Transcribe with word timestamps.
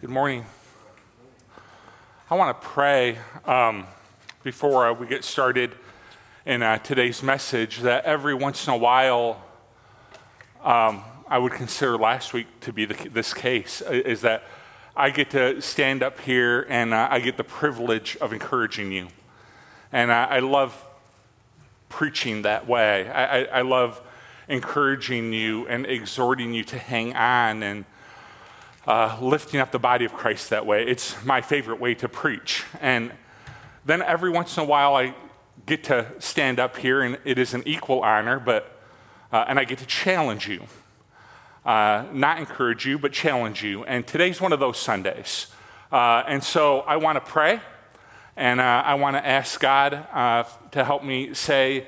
Good 0.00 0.08
morning. 0.08 0.46
I 2.30 2.34
want 2.34 2.58
to 2.58 2.66
pray 2.66 3.18
um, 3.44 3.86
before 4.42 4.88
uh, 4.88 4.94
we 4.94 5.06
get 5.06 5.24
started 5.24 5.72
in 6.46 6.62
uh, 6.62 6.78
today's 6.78 7.22
message 7.22 7.80
that 7.80 8.06
every 8.06 8.32
once 8.32 8.66
in 8.66 8.72
a 8.72 8.78
while, 8.78 9.42
um, 10.64 11.04
I 11.28 11.36
would 11.36 11.52
consider 11.52 11.98
last 11.98 12.32
week 12.32 12.46
to 12.60 12.72
be 12.72 12.86
the, 12.86 13.10
this 13.10 13.34
case 13.34 13.82
is 13.82 14.22
that 14.22 14.44
I 14.96 15.10
get 15.10 15.28
to 15.32 15.60
stand 15.60 16.02
up 16.02 16.18
here 16.20 16.64
and 16.70 16.94
uh, 16.94 17.08
I 17.10 17.20
get 17.20 17.36
the 17.36 17.44
privilege 17.44 18.16
of 18.22 18.32
encouraging 18.32 18.92
you. 18.92 19.08
And 19.92 20.10
I, 20.10 20.24
I 20.24 20.38
love 20.38 20.82
preaching 21.90 22.40
that 22.40 22.66
way. 22.66 23.06
I, 23.10 23.40
I, 23.40 23.44
I 23.58 23.60
love 23.60 24.00
encouraging 24.48 25.34
you 25.34 25.68
and 25.68 25.84
exhorting 25.84 26.54
you 26.54 26.64
to 26.64 26.78
hang 26.78 27.14
on 27.14 27.62
and 27.62 27.84
uh, 28.86 29.18
lifting 29.20 29.60
up 29.60 29.72
the 29.72 29.78
body 29.78 30.04
of 30.04 30.12
Christ 30.12 30.50
that 30.50 30.66
way. 30.66 30.84
It's 30.84 31.22
my 31.24 31.40
favorite 31.40 31.80
way 31.80 31.94
to 31.96 32.08
preach. 32.08 32.64
And 32.80 33.12
then 33.84 34.02
every 34.02 34.30
once 34.30 34.56
in 34.56 34.62
a 34.62 34.66
while, 34.66 34.94
I 34.94 35.14
get 35.66 35.84
to 35.84 36.06
stand 36.18 36.58
up 36.58 36.76
here, 36.76 37.02
and 37.02 37.18
it 37.24 37.38
is 37.38 37.54
an 37.54 37.62
equal 37.66 38.00
honor, 38.00 38.40
but, 38.40 38.80
uh, 39.32 39.44
and 39.48 39.58
I 39.58 39.64
get 39.64 39.78
to 39.78 39.86
challenge 39.86 40.48
you. 40.48 40.64
Uh, 41.64 42.04
not 42.12 42.38
encourage 42.38 42.86
you, 42.86 42.98
but 42.98 43.12
challenge 43.12 43.62
you. 43.62 43.84
And 43.84 44.06
today's 44.06 44.40
one 44.40 44.52
of 44.52 44.60
those 44.60 44.78
Sundays. 44.78 45.48
Uh, 45.92 46.22
and 46.26 46.42
so 46.42 46.80
I 46.80 46.96
want 46.96 47.16
to 47.16 47.20
pray, 47.20 47.60
and 48.36 48.60
uh, 48.60 48.82
I 48.84 48.94
want 48.94 49.16
to 49.16 49.26
ask 49.26 49.60
God 49.60 49.92
uh, 49.92 50.44
to 50.70 50.84
help 50.84 51.04
me 51.04 51.34
say 51.34 51.86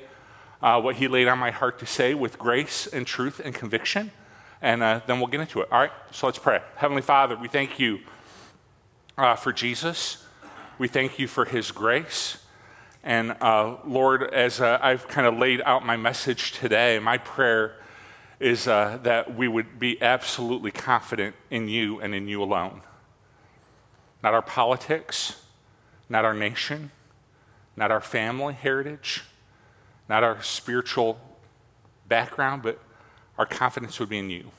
what 0.59 0.95
He 0.95 1.07
laid 1.07 1.27
on 1.27 1.39
my 1.39 1.51
heart 1.51 1.79
to 1.79 1.85
say 1.85 2.13
with 2.13 2.37
grace 2.37 2.87
and 2.87 3.07
truth 3.07 3.41
and 3.43 3.53
conviction. 3.55 4.11
And 4.63 4.81
uh, 4.81 5.01
then 5.05 5.19
we'll 5.19 5.27
get 5.27 5.41
into 5.41 5.59
it. 5.59 5.67
All 5.71 5.79
right, 5.79 5.91
so 6.11 6.25
let's 6.25 6.39
pray. 6.39 6.61
Heavenly 6.77 7.01
Father, 7.01 7.35
we 7.35 7.49
thank 7.49 7.79
you 7.79 7.99
for 9.37 9.51
Jesus. 9.51 10.25
We 10.79 10.87
thank 10.87 11.19
you 11.19 11.27
for 11.27 11.43
His 11.43 11.71
grace. 11.71 12.37
And 13.03 13.35
Lord, 13.85 14.23
as 14.23 14.61
I've 14.61 15.09
kind 15.09 15.27
of 15.27 15.37
laid 15.37 15.61
out 15.65 15.85
my 15.85 15.97
message 15.97 16.53
today, 16.53 16.97
my 16.99 17.17
prayer 17.17 17.75
is 18.39 18.65
uh, 18.65 18.99
that 19.03 19.35
we 19.35 19.49
would 19.49 19.79
be 19.79 20.01
absolutely 20.01 20.71
confident 20.71 21.35
in 21.51 21.67
you 21.67 21.99
and 21.99 22.15
in 22.15 22.29
you 22.29 22.41
alone. 22.41 22.81
Not 24.23 24.33
our 24.33 24.41
politics, 24.41 25.41
not 26.07 26.23
our 26.23 26.33
nation, 26.33 26.91
not 27.75 27.91
our 27.91 28.01
family 28.01 28.53
heritage, 28.53 29.23
not 30.07 30.23
our 30.23 30.41
spiritual 30.41 31.19
background, 32.07 32.63
but 32.63 32.79
our 33.37 33.45
confidence 33.45 33.99
would 33.99 34.09
be 34.09 34.19
in 34.19 34.29
you. 34.29 34.51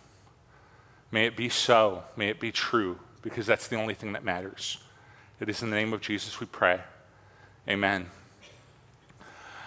May 1.11 1.27
it 1.27 1.37
be 1.37 1.49
so. 1.49 2.03
May 2.17 2.29
it 2.29 2.41
be 2.41 2.51
true, 2.51 2.99
because 3.23 3.47
that's 3.47 3.69
the 3.69 3.77
only 3.77 3.95
thing 3.95 4.13
that 4.15 4.25
matters. 4.25 4.79
It 5.41 5.49
is 5.49 5.63
in 5.63 5.71
the 5.71 5.77
name 5.77 5.93
of 5.93 6.01
Jesus 6.01 6.41
we 6.41 6.47
pray. 6.47 6.81
Amen. 7.69 8.07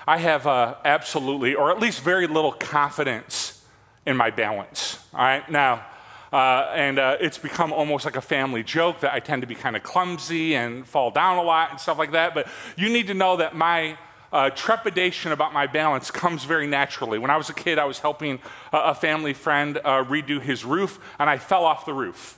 I 0.07 0.17
have 0.17 0.47
uh, 0.47 0.75
absolutely, 0.85 1.55
or 1.55 1.71
at 1.71 1.79
least 1.79 2.01
very 2.01 2.27
little 2.27 2.53
confidence 2.53 3.65
in 4.05 4.15
my 4.15 4.29
balance. 4.31 4.99
All 5.13 5.19
right, 5.19 5.49
now, 5.49 5.85
uh, 6.31 6.71
and 6.73 6.99
uh, 6.99 7.17
it's 7.19 7.37
become 7.37 7.73
almost 7.73 8.05
like 8.05 8.15
a 8.15 8.21
family 8.21 8.63
joke 8.63 9.01
that 9.01 9.13
I 9.13 9.19
tend 9.19 9.41
to 9.41 9.47
be 9.47 9.55
kind 9.55 9.75
of 9.75 9.83
clumsy 9.83 10.55
and 10.55 10.87
fall 10.87 11.11
down 11.11 11.37
a 11.37 11.43
lot 11.43 11.71
and 11.71 11.79
stuff 11.79 11.97
like 11.97 12.11
that. 12.11 12.33
But 12.33 12.47
you 12.75 12.89
need 12.89 13.07
to 13.07 13.13
know 13.13 13.37
that 13.37 13.55
my 13.55 13.97
uh, 14.31 14.49
trepidation 14.49 15.31
about 15.31 15.53
my 15.53 15.67
balance 15.67 16.11
comes 16.11 16.43
very 16.43 16.67
naturally. 16.67 17.17
When 17.19 17.31
I 17.31 17.37
was 17.37 17.49
a 17.49 17.53
kid, 17.53 17.79
I 17.79 17.85
was 17.85 17.99
helping 17.99 18.39
a 18.73 18.93
family 18.93 19.33
friend 19.33 19.77
uh, 19.77 20.03
redo 20.03 20.41
his 20.41 20.65
roof, 20.65 20.99
and 21.19 21.29
I 21.29 21.37
fell 21.37 21.63
off 21.63 21.85
the 21.85 21.93
roof. 21.93 22.37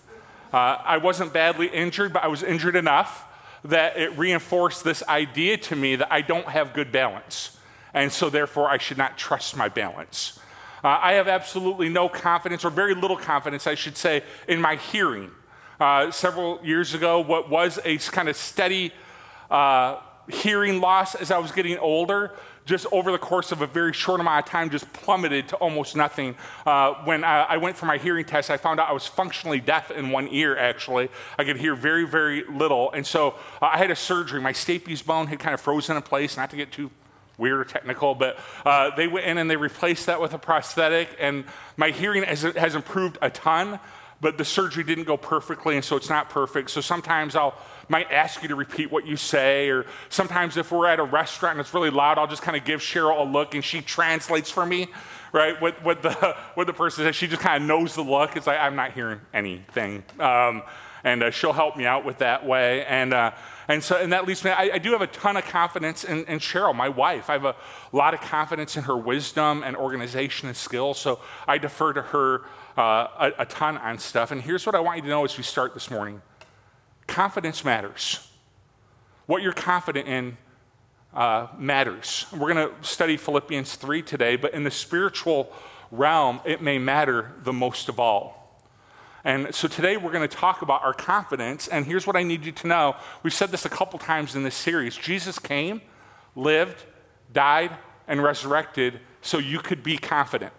Uh, 0.54 0.78
I 0.84 0.98
wasn't 0.98 1.34
badly 1.34 1.68
injured, 1.68 2.14
but 2.14 2.24
I 2.24 2.28
was 2.28 2.44
injured 2.44 2.76
enough 2.76 3.26
that 3.64 3.98
it 3.98 4.18
reinforced 4.18 4.84
this 4.84 5.04
idea 5.08 5.58
to 5.58 5.76
me 5.76 5.96
that 5.98 6.12
I 6.12 6.22
don't 6.22 6.48
have 6.48 6.74
good 6.74 6.92
balance. 6.92 7.58
And 7.94 8.12
so, 8.12 8.30
therefore, 8.30 8.70
I 8.70 8.78
should 8.78 8.98
not 8.98 9.18
trust 9.18 9.58
my 9.58 9.68
balance. 9.68 10.40
Uh, 10.84 11.00
I 11.02 11.14
have 11.14 11.28
absolutely 11.28 11.90
no 11.90 12.08
confidence, 12.08 12.64
or 12.64 12.70
very 12.70 12.94
little 12.94 13.18
confidence, 13.18 13.68
I 13.68 13.76
should 13.76 13.98
say, 13.98 14.24
in 14.48 14.62
my 14.62 14.76
hearing. 14.76 15.32
Uh, 15.80 16.12
several 16.12 16.60
years 16.64 16.94
ago, 16.94 17.20
what 17.20 17.50
was 17.50 17.80
a 17.84 17.98
kind 17.98 18.30
of 18.30 18.36
steady 18.36 18.94
uh, 19.50 19.98
hearing 20.30 20.80
loss 20.80 21.16
as 21.16 21.32
I 21.32 21.38
was 21.38 21.52
getting 21.52 21.78
older, 21.78 22.34
just 22.66 22.86
over 22.92 23.12
the 23.12 23.18
course 23.18 23.52
of 23.52 23.62
a 23.62 23.68
very 23.68 23.94
short 23.94 24.20
amount 24.20 24.46
of 24.46 24.52
time, 24.52 24.70
just 24.70 24.92
plummeted 24.94 25.48
to 25.50 25.56
almost 25.56 25.96
nothing. 25.96 26.36
Uh, 26.66 26.94
when 27.04 27.24
I, 27.24 27.42
I, 27.42 27.58
went 27.58 27.76
for 27.76 27.88
my 27.88 27.98
hearing 27.98 28.26
test, 28.26 28.52
I 28.52 28.58
found 28.58 28.80
out 28.80 28.90
I 28.90 28.94
was 28.94 29.08
functionally 29.08 29.60
deaf 29.60 29.90
in 29.90 30.12
one 30.12 30.28
ear, 30.30 30.56
actually. 30.56 31.10
I 31.38 31.44
could 31.44 31.58
hear 31.58 31.76
very, 31.76 32.06
very 32.06 32.44
little. 32.46 32.92
And 32.92 33.06
so 33.06 33.36
uh, 33.62 33.70
I 33.74 33.78
had 33.78 33.90
a 33.90 33.96
surgery. 33.96 34.40
My 34.40 34.54
stapes 34.54 35.04
bone 35.04 35.28
had 35.28 35.40
kind 35.40 35.54
of 35.54 35.62
frozen 35.62 35.98
in 35.98 36.04
place, 36.04 36.38
not 36.38 36.52
to 36.52 36.56
get 36.56 36.72
too 36.72 36.92
weird 37.40 37.60
or 37.60 37.66
technical, 37.66 38.14
but 38.14 38.38
uh, 38.66 38.94
they 38.96 39.08
went 39.08 39.26
in 39.26 39.38
and 39.38 39.50
they 39.50 39.56
replaced 39.56 40.06
that 40.06 40.22
with 40.22 40.34
a 40.34 40.38
prosthetic, 40.38 41.10
and 41.20 41.46
my 41.78 41.90
hearing 41.90 42.24
has, 42.24 42.42
has 42.42 42.76
improved 42.76 43.18
a 43.22 43.30
ton, 43.30 43.80
but 44.22 44.38
the 44.38 44.46
surgery 44.46 44.84
didn't 44.84 45.06
go 45.06 45.18
perfectly, 45.18 45.76
and 45.76 45.84
so 45.84 45.96
it's 45.96 46.10
not 46.10 46.30
perfect. 46.30 46.70
So 46.70 46.82
sometimes 46.82 47.36
I'll 47.36 47.58
might 47.90 48.12
ask 48.12 48.42
you 48.42 48.48
to 48.50 48.56
repeat 48.56 48.92
what 48.92 49.06
you 49.06 49.18
say, 49.18 49.70
or 49.70 49.86
sometimes 50.10 50.58
if 50.58 50.72
we're 50.72 50.88
at 50.88 51.00
a 51.00 51.04
restaurant 51.04 51.58
and 51.58 51.62
it's 51.62 51.74
really 51.74 51.90
loud, 51.90 52.18
I'll 52.18 52.28
just 52.28 52.44
kind 52.44 52.56
of 52.56 52.64
give 52.64 52.82
Cheryl 52.82 53.20
a 53.20 53.30
look 53.30 53.56
and 53.56 53.66
she 53.66 53.82
translates 53.82 54.52
for 54.52 54.66
me, 54.66 54.88
right? 55.34 55.60
What, 55.60 55.84
what, 55.84 56.02
the, 56.02 56.12
what 56.54 56.68
the 56.68 56.74
person 56.74 57.04
says. 57.04 57.16
She 57.16 57.28
just 57.28 57.42
kind 57.42 57.62
of 57.62 57.68
knows 57.68 57.96
the 57.96 58.04
look. 58.04 58.38
It's 58.38 58.48
like, 58.48 58.60
I'm 58.60 58.76
not 58.76 58.94
hearing 58.94 59.20
anything. 59.34 60.04
Um, 60.20 60.64
and 61.04 61.24
uh, 61.24 61.32
she'll 61.32 61.54
help 61.54 61.78
me 61.78 61.86
out 61.86 62.06
with 62.06 62.20
that 62.20 62.46
way. 62.46 62.86
And, 62.86 63.14
uh, 63.14 63.32
and 63.68 63.84
so, 63.84 63.98
and 63.98 64.12
that 64.14 64.28
leads 64.28 64.44
me, 64.44 64.52
I, 64.52 64.72
I, 64.74 64.78
do 64.80 64.92
have 64.92 65.02
a 65.02 65.08
ton 65.08 65.38
of 65.38 65.46
confidence 65.46 66.04
in, 66.04 66.26
in 66.26 66.40
Cheryl, 66.40 66.76
my 66.76 66.90
wife. 66.90 67.30
I 67.30 67.34
have 67.34 67.46
a 67.46 67.56
lot 67.92 68.14
of 68.14 68.22
confidence 68.22 68.76
in 68.76 68.84
her 68.84 68.98
wisdom 68.98 69.64
and 69.64 69.78
organization 69.78 70.48
and 70.48 70.58
skill. 70.58 70.94
So 70.94 71.20
I 71.48 71.58
defer 71.58 71.94
to 71.94 72.02
her 72.02 72.42
uh, 72.78 73.08
a, 73.18 73.32
a 73.40 73.46
ton 73.46 73.78
on 73.78 73.98
stuff. 73.98 74.32
And 74.32 74.42
here's 74.42 74.66
what 74.66 74.76
I 74.76 74.80
want 74.80 74.98
you 74.98 75.04
to 75.04 75.10
know 75.10 75.24
as 75.24 75.38
we 75.38 75.44
start 75.44 75.74
this 75.74 75.90
morning 75.90 76.22
confidence 77.10 77.66
matters. 77.66 78.26
What 79.26 79.42
you're 79.42 79.52
confident 79.52 80.08
in 80.08 80.38
uh, 81.14 81.48
matters. 81.58 82.26
We're 82.32 82.54
going 82.54 82.70
to 82.70 82.88
study 82.88 83.18
Philippians 83.18 83.76
3 83.76 84.02
today, 84.04 84.36
but 84.36 84.54
in 84.54 84.64
the 84.64 84.72
spiritual 84.72 85.52
realm, 85.92 86.40
it 86.46 86.62
may 86.62 86.78
matter 86.78 87.32
the 87.44 87.52
most 87.52 87.90
of 87.90 88.00
all. 88.00 88.40
And 89.24 89.54
so 89.54 89.68
today 89.68 89.98
we're 89.98 90.12
going 90.12 90.28
to 90.28 90.36
talk 90.36 90.62
about 90.62 90.84
our 90.84 90.94
confidence. 90.94 91.68
And 91.68 91.86
here's 91.86 92.08
what 92.08 92.16
I 92.16 92.24
need 92.24 92.46
you 92.46 92.52
to 92.54 92.68
know. 92.68 92.96
We've 93.24 93.34
said 93.34 93.52
this 93.52 93.66
a 93.66 93.70
couple 93.70 94.00
times 94.00 94.36
in 94.36 94.44
this 94.44 94.56
series. 94.56 94.96
Jesus 94.96 95.40
came, 95.40 95.82
lived, 96.36 96.86
died, 97.34 97.72
and 98.08 98.24
resurrected 98.24 99.02
so 99.22 99.38
you 99.38 99.60
could 99.60 99.84
be 99.84 99.98
confident. 99.98 100.54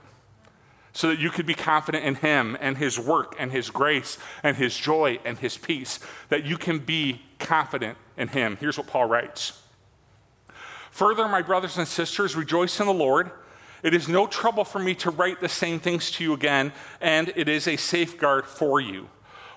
So 0.93 1.09
that 1.09 1.21
you 1.21 1.31
could 1.31 1.47
be 1.47 1.55
confident 1.55 2.05
in 2.05 2.17
Him 2.17 2.57
and 2.61 2.77
His 2.77 2.99
work 2.99 3.37
and 3.39 3.53
His 3.53 3.71
grace 3.71 4.19
and 4.43 4.57
His 4.57 4.77
joy 4.77 5.21
and 5.25 5.39
His 5.39 5.57
peace. 5.57 6.01
That 6.29 6.45
you 6.45 6.57
can 6.57 6.81
be 6.81 7.23
confident 7.39 7.97
in 8.17 8.29
Him. 8.29 8.57
Here's 8.59 8.77
what 8.77 8.87
Paul 8.87 9.07
writes 9.07 9.61
Further, 10.91 11.29
my 11.29 11.43
brothers 11.43 11.79
and 11.79 11.87
sisters, 11.87 12.37
rejoice 12.37 12.81
in 12.81 12.87
the 12.87 12.93
Lord. 12.93 13.31
It 13.83 13.95
is 13.95 14.09
no 14.09 14.27
trouble 14.27 14.65
for 14.65 14.79
me 14.79 14.95
to 14.97 15.11
write 15.11 15.41
the 15.41 15.49
same 15.49 15.81
things 15.81 16.11
to 16.13 16.25
you 16.25 16.35
again, 16.35 16.73
and 17.01 17.33
it 17.35 17.49
is 17.49 17.67
a 17.67 17.77
safeguard 17.77 18.45
for 18.45 18.81
you. 18.81 19.09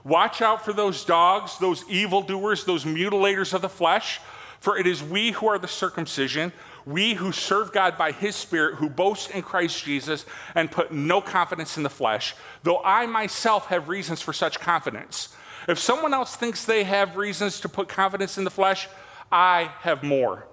Watch 0.04 0.42
out 0.42 0.64
for 0.64 0.74
those 0.74 1.04
dogs, 1.04 1.58
those 1.60 1.88
evildoers, 1.90 2.66
those 2.66 2.86
mutilators 2.86 3.54
of 3.54 3.62
the 3.62 3.70
flesh, 3.70 4.20
for 4.60 4.78
it 4.78 4.88
is 4.88 5.04
we 5.04 5.32
who 5.32 5.48
are 5.48 5.60
the 5.60 5.68
circumcision, 5.68 6.54
we 6.86 7.14
who 7.14 7.32
serve 7.32 7.72
God 7.72 7.98
by 7.98 8.12
his 8.12 8.36
Spirit, 8.36 8.76
who 8.76 8.90
boast 8.90 9.32
in 9.32 9.42
Christ 9.42 9.84
Jesus 9.84 10.26
and 10.56 10.72
put 10.72 10.92
no 10.92 11.22
confidence 11.22 11.78
in 11.78 11.84
the 11.84 11.90
flesh, 11.90 12.36
though 12.64 12.82
I 12.84 13.06
myself 13.06 13.68
have 13.68 13.90
reasons 13.90 14.22
for 14.22 14.34
such 14.34 14.60
confidence. 14.60 15.36
If 15.68 15.80
someone 15.80 16.14
else 16.14 16.36
thinks 16.36 16.66
they 16.66 16.84
have 16.84 17.16
reasons 17.16 17.60
to 17.62 17.70
put 17.70 17.88
confidence 17.88 18.38
in 18.38 18.44
the 18.44 18.52
flesh, 18.52 18.90
I 19.32 19.72
have 19.80 20.04
more. 20.04 20.48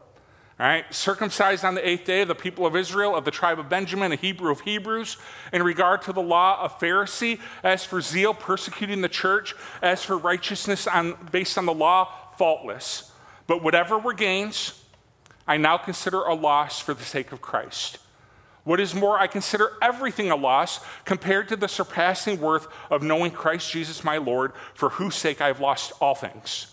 All 0.61 0.67
right, 0.67 0.85
circumcised 0.95 1.65
on 1.65 1.75
the 1.75 1.89
eighth 1.89 2.05
day 2.05 2.21
of 2.21 2.29
the 2.29 2.35
people 2.35 2.67
of 2.67 2.77
Israel, 2.77 3.17
of 3.17 3.25
the 3.25 3.31
tribe 3.31 3.59
of 3.59 3.71
Benjamin, 3.71 4.13
a 4.13 4.17
Hebrew 4.17 4.53
of 4.53 4.61
Hebrews, 4.61 5.17
in 5.55 5.63
regard 5.63 6.03
to 6.03 6.13
the 6.13 6.21
law 6.21 6.63
of 6.63 6.79
Pharisee, 6.79 7.41
as 7.63 7.85
for 7.85 8.03
zeal, 8.03 8.35
persecuting 8.35 9.01
the 9.01 9.09
church, 9.09 9.55
as 9.81 10.05
for 10.05 10.19
righteousness 10.19 10.87
on, 10.87 11.17
based 11.33 11.57
on 11.57 11.65
the 11.65 11.73
law, 11.73 12.13
faultless. 12.37 13.11
But 13.47 13.63
whatever 13.63 13.99
were 13.99 14.13
gains, 14.13 14.80
I 15.51 15.57
now 15.57 15.79
consider 15.79 16.23
a 16.23 16.33
loss 16.33 16.79
for 16.79 16.95
the 16.95 17.03
sake 17.03 17.33
of 17.33 17.41
Christ. 17.41 17.99
What 18.63 18.79
is 18.79 18.95
more, 18.95 19.19
I 19.19 19.27
consider 19.27 19.73
everything 19.83 20.31
a 20.31 20.37
loss 20.37 20.79
compared 21.05 21.49
to 21.49 21.57
the 21.57 21.67
surpassing 21.67 22.41
worth 22.41 22.69
of 22.89 23.03
knowing 23.03 23.33
Christ 23.33 23.73
Jesus 23.73 24.05
my 24.05 24.17
Lord, 24.17 24.53
for 24.75 24.91
whose 24.91 25.17
sake 25.17 25.41
I 25.41 25.49
have 25.49 25.59
lost 25.59 25.93
all 26.01 26.15
things. 26.15 26.69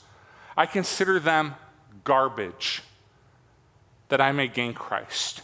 I 0.56 0.68
consider 0.68 1.20
them 1.20 1.56
garbage 2.04 2.84
that 4.10 4.22
I 4.22 4.32
may 4.32 4.48
gain 4.48 4.76
Christ 4.76 5.42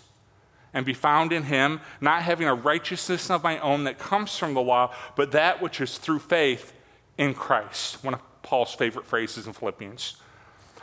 and 0.72 0.86
be 0.86 0.94
found 0.94 1.34
in 1.34 1.46
him, 1.46 1.82
not 2.00 2.22
having 2.22 2.48
a 2.48 2.54
righteousness 2.54 3.32
of 3.32 3.42
my 3.42 3.58
own 3.58 3.86
that 3.86 3.98
comes 3.98 4.38
from 4.38 4.54
the 4.54 4.62
law, 4.62 4.94
but 5.16 5.32
that 5.32 5.60
which 5.60 5.82
is 5.82 5.98
through 5.98 6.20
faith 6.20 6.72
in 7.18 7.34
Christ. 7.34 8.04
One 8.04 8.14
of 8.14 8.22
Paul's 8.44 8.76
favorite 8.76 9.08
phrases 9.08 9.48
in 9.48 9.54
Philippians. 9.54 10.18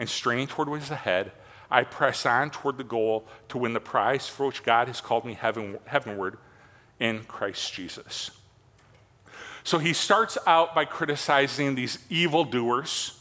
and 0.00 0.08
straining 0.08 0.46
toward 0.46 0.68
what 0.68 0.80
is 0.80 0.90
ahead, 0.90 1.30
I 1.70 1.84
press 1.84 2.24
on 2.24 2.50
toward 2.50 2.78
the 2.78 2.84
goal 2.84 3.26
to 3.50 3.58
win 3.58 3.74
the 3.74 3.80
prize 3.80 4.26
for 4.26 4.46
which 4.46 4.64
God 4.64 4.88
has 4.88 5.00
called 5.00 5.26
me 5.26 5.34
heaven, 5.34 5.78
heavenward 5.84 6.38
in 6.98 7.22
Christ 7.24 7.72
Jesus. 7.74 8.30
So 9.62 9.78
he 9.78 9.92
starts 9.92 10.38
out 10.46 10.74
by 10.74 10.86
criticizing 10.86 11.74
these 11.74 11.98
evildoers, 12.08 13.20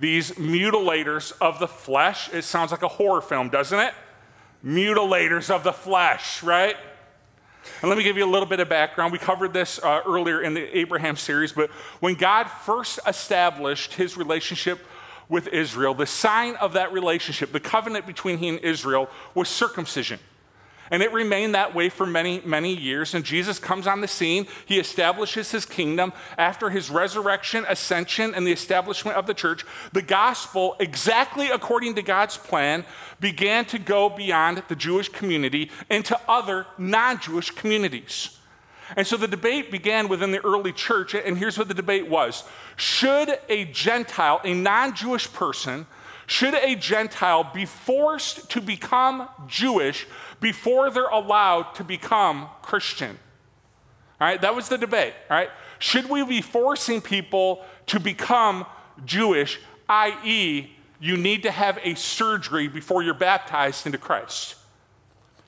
these 0.00 0.32
mutilators 0.32 1.32
of 1.40 1.60
the 1.60 1.68
flesh. 1.68 2.28
It 2.34 2.42
sounds 2.42 2.72
like 2.72 2.82
a 2.82 2.88
horror 2.88 3.22
film, 3.22 3.48
doesn't 3.48 3.78
it? 3.78 3.94
Mutilators 4.64 5.48
of 5.48 5.62
the 5.62 5.72
flesh, 5.72 6.42
right? 6.42 6.76
And 7.82 7.88
let 7.88 7.96
me 7.96 8.02
give 8.02 8.16
you 8.16 8.24
a 8.24 8.32
little 8.32 8.48
bit 8.48 8.58
of 8.58 8.68
background. 8.68 9.12
We 9.12 9.18
covered 9.18 9.52
this 9.52 9.78
uh, 9.78 10.00
earlier 10.04 10.42
in 10.42 10.54
the 10.54 10.76
Abraham 10.76 11.14
series, 11.14 11.52
but 11.52 11.70
when 12.00 12.14
God 12.14 12.44
first 12.44 12.98
established 13.06 13.94
his 13.94 14.16
relationship 14.16 14.80
with 15.30 15.46
Israel, 15.48 15.94
the 15.94 16.06
sign 16.06 16.56
of 16.56 16.74
that 16.74 16.92
relationship, 16.92 17.52
the 17.52 17.60
covenant 17.60 18.06
between 18.06 18.36
he 18.36 18.48
and 18.48 18.58
Israel, 18.58 19.08
was 19.34 19.48
circumcision. 19.48 20.18
And 20.90 21.04
it 21.04 21.12
remained 21.12 21.54
that 21.54 21.72
way 21.72 21.88
for 21.88 22.04
many, 22.04 22.42
many 22.44 22.74
years. 22.74 23.14
And 23.14 23.24
Jesus 23.24 23.60
comes 23.60 23.86
on 23.86 24.00
the 24.00 24.08
scene. 24.08 24.48
He 24.66 24.80
establishes 24.80 25.52
his 25.52 25.64
kingdom 25.64 26.12
after 26.36 26.68
his 26.68 26.90
resurrection, 26.90 27.64
ascension, 27.68 28.34
and 28.34 28.44
the 28.44 28.50
establishment 28.50 29.16
of 29.16 29.28
the 29.28 29.34
church. 29.34 29.64
The 29.92 30.02
gospel, 30.02 30.74
exactly 30.80 31.48
according 31.48 31.94
to 31.94 32.02
God's 32.02 32.36
plan, 32.36 32.84
began 33.20 33.66
to 33.66 33.78
go 33.78 34.08
beyond 34.08 34.64
the 34.66 34.74
Jewish 34.74 35.08
community 35.08 35.70
into 35.88 36.18
other 36.26 36.66
non 36.76 37.20
Jewish 37.20 37.52
communities. 37.52 38.39
And 38.96 39.06
so 39.06 39.16
the 39.16 39.28
debate 39.28 39.70
began 39.70 40.08
within 40.08 40.32
the 40.32 40.44
early 40.44 40.72
church, 40.72 41.14
and 41.14 41.38
here's 41.38 41.56
what 41.56 41.68
the 41.68 41.74
debate 41.74 42.08
was 42.08 42.44
Should 42.76 43.38
a 43.48 43.64
Gentile, 43.66 44.40
a 44.44 44.54
non 44.54 44.94
Jewish 44.94 45.32
person, 45.32 45.86
should 46.30 46.54
a 46.54 46.76
Gentile 46.76 47.42
be 47.52 47.66
forced 47.66 48.48
to 48.50 48.60
become 48.60 49.28
Jewish 49.48 50.06
before 50.40 50.88
they're 50.90 51.08
allowed 51.08 51.74
to 51.74 51.82
become 51.82 52.48
Christian. 52.62 53.18
All 54.20 54.28
right, 54.28 54.40
that 54.40 54.54
was 54.54 54.68
the 54.68 54.78
debate. 54.78 55.14
All 55.28 55.36
right, 55.36 55.50
should 55.80 56.08
we 56.08 56.24
be 56.24 56.40
forcing 56.40 57.00
people 57.00 57.64
to 57.86 57.98
become 57.98 58.64
Jewish, 59.04 59.58
i.e., 59.88 60.70
you 61.00 61.16
need 61.16 61.42
to 61.42 61.50
have 61.50 61.78
a 61.82 61.94
surgery 61.96 62.68
before 62.68 63.02
you're 63.02 63.14
baptized 63.14 63.86
into 63.86 63.98
Christ? 63.98 64.54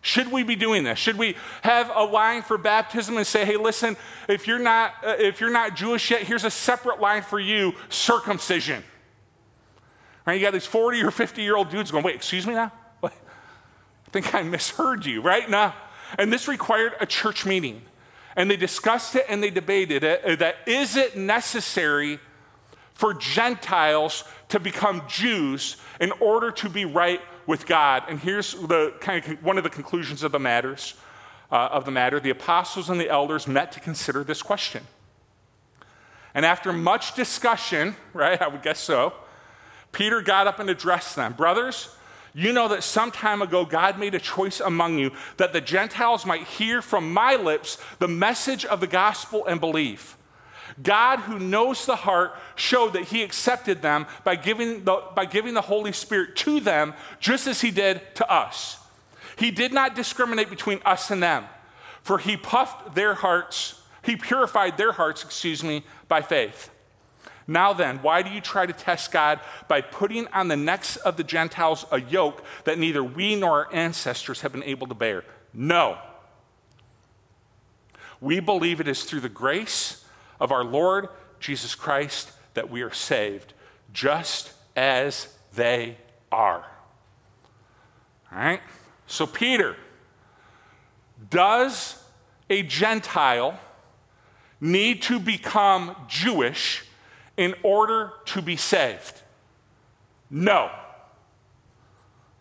Should 0.03 0.33
we 0.33 0.43
be 0.43 0.57
doing 0.57 0.83
this? 0.83 0.99
Should 0.99 1.17
we 1.17 1.37
have 1.63 1.91
a 1.95 2.03
line 2.03 2.43
for 2.43 2.59
baptism 2.59 3.17
and 3.17 3.27
say, 3.27 3.45
"Hey, 3.45 3.57
listen, 3.57 3.97
if 4.29 4.49
you're 4.49 4.59
not 4.59 4.95
uh, 5.05 5.15
if 5.19 5.41
you're 5.41 5.51
not 5.51 5.77
Jewish 5.77 6.11
yet, 6.11 6.23
here's 6.23 6.45
a 6.45 6.51
separate 6.51 7.01
line 7.01 7.23
for 7.23 7.39
you: 7.39 7.73
circumcision." 7.89 8.83
Right? 10.27 10.35
You 10.35 10.47
got 10.47 10.53
these 10.53 10.67
40 10.67 11.03
or 11.03 11.11
50 11.11 11.43
year 11.43 11.57
old 11.57 11.71
dudes 11.71 11.93
going, 11.93 12.05
"Wait, 12.05 12.17
excuse 12.17 12.47
me 12.47 12.55
now." 12.55 12.73
I 13.03 13.11
think 14.11 14.35
I 14.35 14.43
misheard 14.43 15.07
you, 15.07 15.23
right? 15.23 15.49
Now, 15.49 15.75
and 16.19 16.33
this 16.33 16.49
required 16.49 16.95
a 17.01 17.07
church 17.07 17.47
meeting. 17.47 17.83
And 18.35 18.51
they 18.51 18.57
discussed 18.57 19.15
it 19.15 19.27
and 19.29 19.43
they 19.43 19.51
debated 19.51 20.05
it 20.05 20.25
uh, 20.25 20.37
that 20.37 20.57
is 20.67 20.97
it 20.97 21.17
necessary 21.17 22.19
for 22.95 23.15
Gentiles 23.15 24.25
to 24.49 24.59
become 24.59 25.03
Jews 25.07 25.77
in 26.01 26.13
order 26.13 26.51
to 26.51 26.69
be 26.69 26.85
right 26.85 27.21
with 27.47 27.67
God? 27.67 28.05
And 28.09 28.21
here's 28.21 28.53
the 28.53 28.95
kind 29.01 29.25
of 29.25 29.43
one 29.43 29.59
of 29.59 29.65
the 29.65 29.71
conclusions 29.71 30.23
of 30.23 30.33
the 30.33 30.39
matters 30.39 30.95
uh, 31.51 31.69
of 31.71 31.85
the 31.85 31.91
matter. 31.91 32.19
The 32.19 32.31
apostles 32.31 32.89
and 32.89 33.01
the 33.01 33.09
elders 33.09 33.47
met 33.47 33.73
to 33.73 33.81
consider 33.81 34.25
this 34.25 34.43
question. 34.43 34.85
And 36.35 36.47
after 36.47 36.73
much 36.73 37.15
discussion, 37.15 37.95
right, 38.13 38.41
I 38.41 38.49
would 38.49 38.63
guess 38.63 38.81
so, 38.81 39.13
Peter 39.93 40.23
got 40.23 40.47
up 40.47 40.59
and 40.59 40.71
addressed 40.71 41.17
them. 41.17 41.35
Brothers, 41.35 41.95
you 42.35 42.53
know 42.53 42.69
that 42.69 42.83
some 42.83 43.11
time 43.11 43.43
ago 43.43 43.67
God 43.67 43.99
made 43.99 44.15
a 44.15 44.19
choice 44.19 44.61
among 44.61 44.99
you 44.99 45.13
that 45.37 45.53
the 45.53 45.61
Gentiles 45.61 46.25
might 46.25 46.45
hear 46.45 46.81
from 46.81 47.13
my 47.13 47.37
lips 47.37 47.77
the 47.99 48.09
message 48.09 48.65
of 48.65 48.81
the 48.81 48.87
gospel 48.87 49.45
and 49.47 49.61
believe. 49.61 50.17
God, 50.81 51.21
who 51.21 51.39
knows 51.39 51.85
the 51.85 51.97
heart, 51.97 52.35
showed 52.55 52.93
that 52.95 53.05
He 53.05 53.23
accepted 53.23 53.83
them 53.83 54.07
by 54.25 54.37
giving 54.37 54.85
the, 54.85 55.03
by 55.15 55.25
giving 55.25 55.55
the 55.55 55.61
Holy 55.61 55.93
Spirit 55.93 56.37
to 56.37 56.61
them, 56.61 56.95
just 57.21 57.47
as 57.47 57.61
He 57.61 57.71
did 57.71 58.01
to 58.17 58.31
us. 58.31 58.79
He 59.37 59.51
did 59.51 59.73
not 59.73 59.95
discriminate 59.95 60.51
between 60.51 60.81
us 60.85 61.11
and 61.11 61.23
them, 61.23 61.45
for 62.03 62.19
He 62.19 62.37
puffed 62.37 62.95
their 62.95 63.15
hearts, 63.15 63.81
He 64.03 64.17
purified 64.17 64.77
their 64.77 64.93
hearts, 64.93 65.25
excuse 65.25 65.63
me, 65.63 65.85
by 66.09 66.23
faith. 66.23 66.71
Now 67.47 67.73
then, 67.73 67.99
why 67.99 68.23
do 68.23 68.31
you 68.31 68.41
try 68.41 68.67
to 68.67 68.73
test 68.73 69.11
God 69.11 69.41
by 69.69 69.81
putting 69.81 70.29
on 70.29 70.49
the 70.49 70.57
necks 70.57 70.97
of 70.97 71.17
the 71.17 71.25
Gentiles 71.25 71.85
a 71.91 72.01
yoke 72.01 72.45
that 72.65 72.79
neither 72.79 73.03
we 73.03 73.35
nor 73.35 73.67
our 73.67 73.75
ancestors 73.75 74.43
have 74.43 74.53
been 74.53 74.63
able 74.63 74.87
to 74.87 74.95
bear? 74.95 75.25
No. 75.53 75.99
We 78.21 78.39
believe 78.39 78.81
it 78.81 78.87
is 78.87 79.03
through 79.03 79.21
the 79.21 79.29
grace 79.29 80.02
of 80.43 80.51
our 80.51 80.65
Lord 80.65 81.09
Jesus 81.39 81.77
Christ 81.77 82.33
that 82.55 82.69
we 82.69 82.83
are 82.83 82.93
saved, 82.93 83.55
just 83.93 84.53
as 84.75 85.29
they 85.55 85.97
are. 86.33 86.67
All 88.31 88.39
right? 88.39 88.61
So, 89.07 89.25
Peter, 89.25 89.77
does 91.31 92.03
a 92.51 92.65
Gentile 92.65 93.59
need 94.61 95.03
to 95.03 95.21
become 95.21 95.95
Jewish 96.09 96.85
in 97.37 97.55
order 97.63 98.13
to 98.27 98.43
be 98.43 98.57
saved? 98.57 99.23
No. 100.29 100.73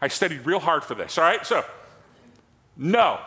I 0.01 0.07
studied 0.07 0.47
real 0.47 0.59
hard 0.59 0.83
for 0.83 0.95
this, 0.95 1.19
all 1.19 1.23
right? 1.23 1.45
So, 1.45 1.63
no. 2.75 3.19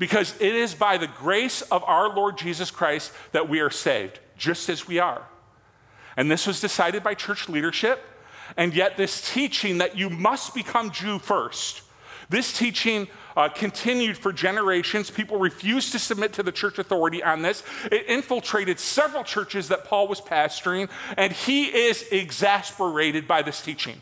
Because 0.00 0.34
it 0.40 0.54
is 0.54 0.74
by 0.74 0.96
the 0.96 1.06
grace 1.06 1.60
of 1.60 1.84
our 1.84 2.08
Lord 2.08 2.38
Jesus 2.38 2.70
Christ 2.70 3.12
that 3.32 3.50
we 3.50 3.60
are 3.60 3.68
saved, 3.68 4.18
just 4.38 4.70
as 4.70 4.88
we 4.88 4.98
are. 4.98 5.26
And 6.16 6.30
this 6.30 6.46
was 6.46 6.58
decided 6.58 7.02
by 7.02 7.12
church 7.12 7.50
leadership. 7.50 8.02
And 8.56 8.74
yet, 8.74 8.96
this 8.96 9.30
teaching 9.30 9.76
that 9.78 9.98
you 9.98 10.08
must 10.08 10.54
become 10.54 10.90
Jew 10.90 11.18
first, 11.18 11.82
this 12.30 12.56
teaching 12.56 13.08
uh, 13.36 13.50
continued 13.50 14.16
for 14.16 14.32
generations. 14.32 15.10
People 15.10 15.38
refused 15.38 15.92
to 15.92 15.98
submit 15.98 16.32
to 16.32 16.42
the 16.42 16.50
church 16.50 16.78
authority 16.78 17.22
on 17.22 17.42
this. 17.42 17.62
It 17.92 18.06
infiltrated 18.08 18.80
several 18.80 19.22
churches 19.22 19.68
that 19.68 19.84
Paul 19.84 20.08
was 20.08 20.22
pastoring, 20.22 20.88
and 21.18 21.30
he 21.30 21.64
is 21.66 22.06
exasperated 22.10 23.28
by 23.28 23.42
this 23.42 23.60
teaching 23.60 24.00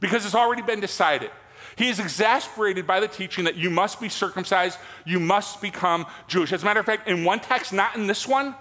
because 0.00 0.24
it's 0.24 0.34
already 0.34 0.62
been 0.62 0.80
decided. 0.80 1.30
He 1.76 1.88
is 1.88 1.98
exasperated 1.98 2.86
by 2.86 3.00
the 3.00 3.08
teaching 3.08 3.44
that 3.44 3.56
you 3.56 3.70
must 3.70 4.00
be 4.00 4.08
circumcised, 4.08 4.78
you 5.04 5.18
must 5.18 5.60
become 5.60 6.06
Jewish. 6.28 6.52
As 6.52 6.62
a 6.62 6.64
matter 6.64 6.80
of 6.80 6.86
fact, 6.86 7.08
in 7.08 7.24
one 7.24 7.40
text, 7.40 7.72
not 7.72 7.96
in 7.96 8.06
this 8.06 8.26
one, 8.26 8.54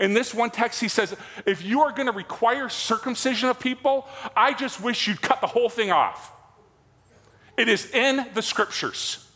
in 0.00 0.14
this 0.14 0.34
one 0.34 0.50
text, 0.50 0.80
he 0.80 0.88
says, 0.88 1.16
if 1.44 1.62
you 1.64 1.82
are 1.82 1.92
going 1.92 2.06
to 2.06 2.12
require 2.12 2.68
circumcision 2.68 3.48
of 3.48 3.60
people, 3.60 4.08
I 4.36 4.52
just 4.52 4.80
wish 4.80 5.06
you'd 5.06 5.22
cut 5.22 5.40
the 5.40 5.46
whole 5.46 5.68
thing 5.68 5.92
off. 5.92 6.32
It 7.56 7.68
is 7.68 7.90
in 7.92 8.26
the 8.34 8.42
scriptures. 8.42 9.26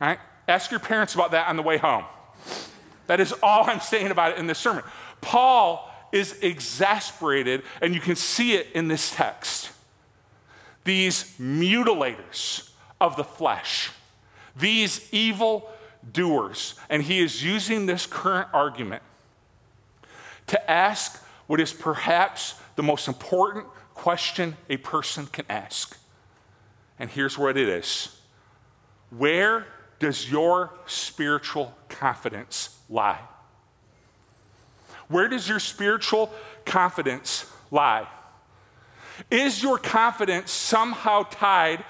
All 0.00 0.08
right? 0.08 0.18
Ask 0.48 0.70
your 0.70 0.80
parents 0.80 1.14
about 1.14 1.30
that 1.30 1.48
on 1.48 1.56
the 1.56 1.62
way 1.62 1.78
home. 1.78 2.04
That 3.06 3.20
is 3.20 3.32
all 3.42 3.68
I'm 3.68 3.80
saying 3.80 4.10
about 4.10 4.32
it 4.32 4.38
in 4.38 4.46
this 4.46 4.58
sermon. 4.58 4.82
Paul 5.20 5.88
is 6.12 6.36
exasperated, 6.42 7.62
and 7.80 7.94
you 7.94 8.00
can 8.00 8.16
see 8.16 8.54
it 8.54 8.66
in 8.74 8.88
this 8.88 9.14
text. 9.14 9.70
These 10.90 11.36
mutilators 11.38 12.68
of 13.00 13.14
the 13.14 13.22
flesh, 13.22 13.92
these 14.56 15.08
evil 15.12 15.70
doers, 16.12 16.74
and 16.88 17.00
he 17.00 17.20
is 17.20 17.44
using 17.44 17.86
this 17.86 18.06
current 18.06 18.48
argument 18.52 19.04
to 20.48 20.68
ask 20.68 21.22
what 21.46 21.60
is 21.60 21.72
perhaps 21.72 22.56
the 22.74 22.82
most 22.82 23.06
important 23.06 23.66
question 23.94 24.56
a 24.68 24.78
person 24.78 25.26
can 25.26 25.44
ask. 25.48 25.96
And 26.98 27.08
here's 27.08 27.38
what 27.38 27.56
it 27.56 27.68
is 27.68 28.16
Where 29.10 29.68
does 30.00 30.28
your 30.28 30.72
spiritual 30.86 31.72
confidence 31.88 32.76
lie? 32.88 33.20
Where 35.06 35.28
does 35.28 35.48
your 35.48 35.60
spiritual 35.60 36.34
confidence 36.64 37.46
lie? 37.70 38.08
Is 39.30 39.62
your 39.62 39.78
confidence 39.78 40.50
somehow 40.50 41.24
tied, 41.24 41.84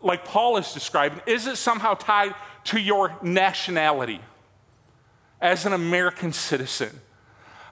like 0.00 0.24
Paul 0.24 0.56
is 0.56 0.72
describing, 0.72 1.20
is 1.26 1.46
it 1.46 1.56
somehow 1.56 1.94
tied 1.94 2.34
to 2.64 2.80
your 2.80 3.16
nationality 3.22 4.20
as 5.40 5.66
an 5.66 5.72
American 5.72 6.32
citizen? 6.32 7.00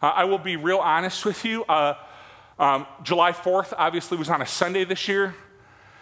Uh, 0.02 0.12
I 0.14 0.24
will 0.24 0.38
be 0.38 0.56
real 0.56 0.78
honest 0.78 1.24
with 1.24 1.44
you. 1.44 1.64
Uh, 1.64 1.94
um, 2.58 2.86
July 3.02 3.32
4th 3.32 3.72
obviously 3.76 4.16
was 4.16 4.30
on 4.30 4.42
a 4.42 4.46
Sunday 4.46 4.84
this 4.84 5.08
year, 5.08 5.34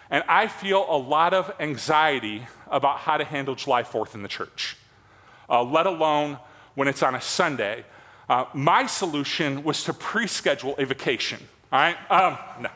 and 0.09 0.23
I 0.27 0.47
feel 0.47 0.85
a 0.87 0.97
lot 0.97 1.33
of 1.33 1.51
anxiety 1.59 2.47
about 2.67 2.99
how 2.99 3.17
to 3.17 3.25
handle 3.25 3.55
July 3.55 3.83
4th 3.83 4.15
in 4.15 4.21
the 4.21 4.27
church, 4.27 4.77
uh, 5.49 5.63
let 5.63 5.85
alone 5.85 6.39
when 6.75 6.87
it's 6.87 7.03
on 7.03 7.15
a 7.15 7.21
Sunday. 7.21 7.85
Uh, 8.29 8.45
my 8.53 8.85
solution 8.85 9.63
was 9.63 9.83
to 9.83 9.93
pre 9.93 10.27
schedule 10.27 10.75
a 10.77 10.85
vacation. 10.85 11.39
All 11.75 11.81
right? 11.81 11.97
Um, 12.09 12.37
no. 12.61 12.69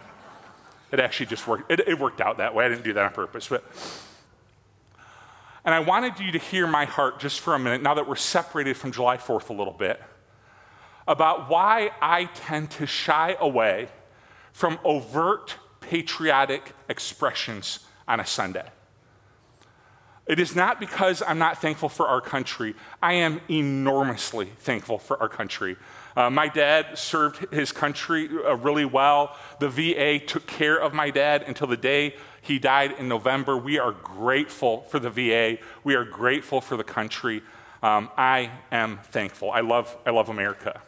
It 0.91 0.99
actually 0.99 1.27
just 1.27 1.47
worked. 1.47 1.71
It, 1.71 1.87
it 1.87 1.97
worked 1.97 2.19
out 2.19 2.39
that 2.39 2.53
way. 2.53 2.65
I 2.65 2.67
didn't 2.67 2.83
do 2.83 2.91
that 2.91 3.05
on 3.05 3.13
purpose. 3.13 3.47
But, 3.47 3.63
and 5.63 5.73
I 5.73 5.79
wanted 5.79 6.19
you 6.19 6.33
to 6.33 6.37
hear 6.37 6.67
my 6.67 6.83
heart 6.83 7.17
just 7.17 7.39
for 7.39 7.55
a 7.55 7.59
minute, 7.59 7.81
now 7.81 7.93
that 7.93 8.09
we're 8.09 8.17
separated 8.17 8.75
from 8.75 8.91
July 8.91 9.15
4th 9.15 9.51
a 9.51 9.53
little 9.53 9.71
bit, 9.71 10.01
about 11.07 11.49
why 11.49 11.91
I 12.01 12.25
tend 12.25 12.71
to 12.71 12.85
shy 12.85 13.37
away 13.39 13.87
from 14.51 14.77
overt 14.83 15.55
patriotic 15.79 16.73
expressions 16.89 17.85
on 18.05 18.19
a 18.19 18.25
Sunday. 18.25 18.67
It 20.27 20.39
is 20.39 20.57
not 20.57 20.77
because 20.81 21.23
I'm 21.25 21.39
not 21.39 21.61
thankful 21.61 21.87
for 21.87 22.05
our 22.05 22.19
country. 22.19 22.75
I 23.01 23.13
am 23.13 23.39
enormously 23.49 24.49
thankful 24.59 24.99
for 24.99 25.17
our 25.21 25.29
country. 25.29 25.77
Uh, 26.19 26.29
my 26.29 26.49
dad 26.49 26.97
served 26.97 27.53
his 27.53 27.71
country 27.71 28.27
uh, 28.27 28.53
really 28.57 28.83
well. 28.83 29.37
The 29.59 29.69
VA 29.69 30.19
took 30.19 30.45
care 30.45 30.75
of 30.75 30.93
my 30.93 31.11
dad 31.11 31.43
until 31.47 31.67
the 31.67 31.77
day 31.77 32.17
he 32.41 32.59
died 32.59 32.95
in 32.99 33.07
November. 33.07 33.57
We 33.57 33.79
are 33.79 33.93
grateful 33.93 34.81
for 34.81 34.99
the 34.99 35.09
VA. 35.09 35.59
We 35.85 35.95
are 35.95 36.03
grateful 36.03 36.59
for 36.59 36.75
the 36.75 36.83
country. 36.83 37.41
Um, 37.81 38.09
I 38.17 38.51
am 38.69 38.97
thankful. 38.97 39.49
I 39.51 39.61
love, 39.61 39.95
I 40.05 40.09
love 40.09 40.27
America. 40.27 40.81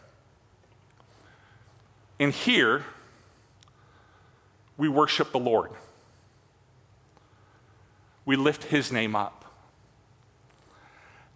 And 2.20 2.34
here, 2.34 2.84
we 4.76 4.90
worship 4.90 5.32
the 5.32 5.40
Lord 5.40 5.72
we 8.26 8.36
lift 8.36 8.66
his 8.66 8.92
name 8.92 9.16
up. 9.16 9.41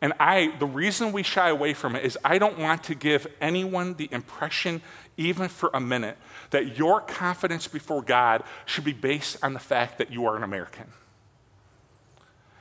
And 0.01 0.13
I, 0.19 0.53
the 0.59 0.65
reason 0.65 1.11
we 1.11 1.23
shy 1.23 1.49
away 1.49 1.73
from 1.73 1.95
it 1.95 2.03
is 2.03 2.17
I 2.23 2.37
don't 2.37 2.59
want 2.59 2.83
to 2.85 2.95
give 2.95 3.27
anyone 3.39 3.95
the 3.95 4.09
impression, 4.11 4.81
even 5.17 5.47
for 5.47 5.69
a 5.73 5.79
minute, 5.79 6.17
that 6.51 6.77
your 6.77 7.01
confidence 7.01 7.67
before 7.67 8.01
God 8.01 8.43
should 8.65 8.83
be 8.83 8.93
based 8.93 9.37
on 9.43 9.53
the 9.53 9.59
fact 9.59 9.97
that 9.97 10.11
you 10.11 10.25
are 10.25 10.35
an 10.35 10.43
American. 10.43 10.85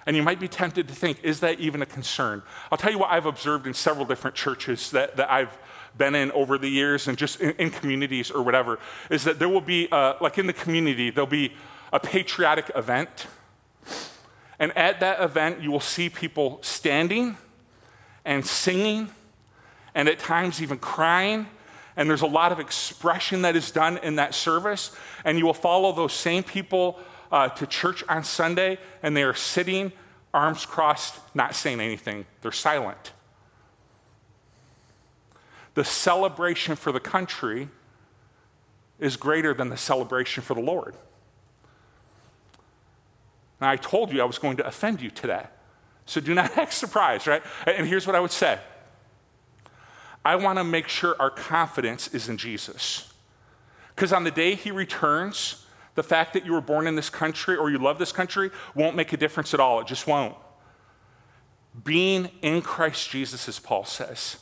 And 0.06 0.16
you 0.16 0.22
might 0.22 0.38
be 0.38 0.48
tempted 0.48 0.86
to 0.88 0.94
think, 0.94 1.22
is 1.22 1.40
that 1.40 1.60
even 1.60 1.82
a 1.82 1.86
concern? 1.86 2.42
I'll 2.70 2.78
tell 2.78 2.92
you 2.92 2.98
what 2.98 3.10
I've 3.10 3.26
observed 3.26 3.66
in 3.66 3.74
several 3.74 4.04
different 4.04 4.36
churches 4.36 4.90
that, 4.90 5.16
that 5.16 5.30
I've 5.30 5.56
been 5.96 6.14
in 6.14 6.30
over 6.32 6.58
the 6.58 6.68
years 6.68 7.08
and 7.08 7.16
just 7.16 7.40
in, 7.40 7.52
in 7.52 7.70
communities 7.70 8.30
or 8.30 8.42
whatever, 8.42 8.78
is 9.10 9.24
that 9.24 9.38
there 9.38 9.48
will 9.48 9.60
be, 9.60 9.88
uh, 9.90 10.14
like 10.20 10.38
in 10.38 10.46
the 10.46 10.52
community, 10.52 11.10
there'll 11.10 11.26
be 11.26 11.54
a 11.92 12.00
patriotic 12.00 12.70
event 12.74 13.26
and 14.58 14.76
at 14.76 15.00
that 15.00 15.20
event, 15.20 15.60
you 15.60 15.70
will 15.70 15.80
see 15.80 16.08
people 16.08 16.58
standing 16.62 17.36
and 18.24 18.46
singing, 18.46 19.10
and 19.94 20.08
at 20.08 20.18
times 20.18 20.62
even 20.62 20.78
crying. 20.78 21.46
And 21.96 22.08
there's 22.08 22.22
a 22.22 22.26
lot 22.26 22.50
of 22.52 22.58
expression 22.58 23.42
that 23.42 23.54
is 23.54 23.70
done 23.70 23.98
in 23.98 24.16
that 24.16 24.34
service. 24.34 24.90
And 25.24 25.38
you 25.38 25.46
will 25.46 25.54
follow 25.54 25.92
those 25.92 26.12
same 26.12 26.42
people 26.42 26.98
uh, 27.30 27.48
to 27.50 27.66
church 27.66 28.02
on 28.08 28.24
Sunday, 28.24 28.78
and 29.02 29.16
they 29.16 29.22
are 29.22 29.34
sitting, 29.34 29.92
arms 30.32 30.66
crossed, 30.66 31.20
not 31.34 31.54
saying 31.54 31.80
anything. 31.80 32.26
They're 32.42 32.52
silent. 32.52 33.12
The 35.74 35.84
celebration 35.84 36.76
for 36.76 36.92
the 36.92 37.00
country 37.00 37.68
is 38.98 39.16
greater 39.16 39.52
than 39.52 39.68
the 39.68 39.76
celebration 39.76 40.42
for 40.42 40.54
the 40.54 40.60
Lord. 40.60 40.94
And 43.60 43.68
I 43.68 43.76
told 43.76 44.12
you 44.12 44.20
I 44.20 44.24
was 44.24 44.38
going 44.38 44.56
to 44.58 44.66
offend 44.66 45.00
you 45.00 45.10
today. 45.10 45.46
So 46.06 46.20
do 46.20 46.34
not 46.34 46.56
act 46.58 46.72
surprised, 46.72 47.26
right? 47.26 47.42
And 47.66 47.86
here's 47.86 48.06
what 48.06 48.16
I 48.16 48.20
would 48.20 48.32
say 48.32 48.58
I 50.24 50.36
want 50.36 50.58
to 50.58 50.64
make 50.64 50.88
sure 50.88 51.16
our 51.18 51.30
confidence 51.30 52.08
is 52.14 52.28
in 52.28 52.36
Jesus. 52.36 53.12
Because 53.94 54.12
on 54.12 54.24
the 54.24 54.30
day 54.30 54.54
he 54.54 54.70
returns, 54.70 55.64
the 55.94 56.02
fact 56.02 56.32
that 56.32 56.44
you 56.44 56.52
were 56.52 56.60
born 56.60 56.86
in 56.86 56.96
this 56.96 57.10
country 57.10 57.56
or 57.56 57.70
you 57.70 57.78
love 57.78 57.98
this 57.98 58.12
country 58.12 58.50
won't 58.74 58.96
make 58.96 59.12
a 59.12 59.16
difference 59.16 59.54
at 59.54 59.60
all. 59.60 59.80
It 59.80 59.86
just 59.86 60.06
won't. 60.06 60.34
Being 61.82 62.30
in 62.42 62.62
Christ 62.62 63.10
Jesus, 63.10 63.48
as 63.48 63.58
Paul 63.58 63.84
says, 63.84 64.38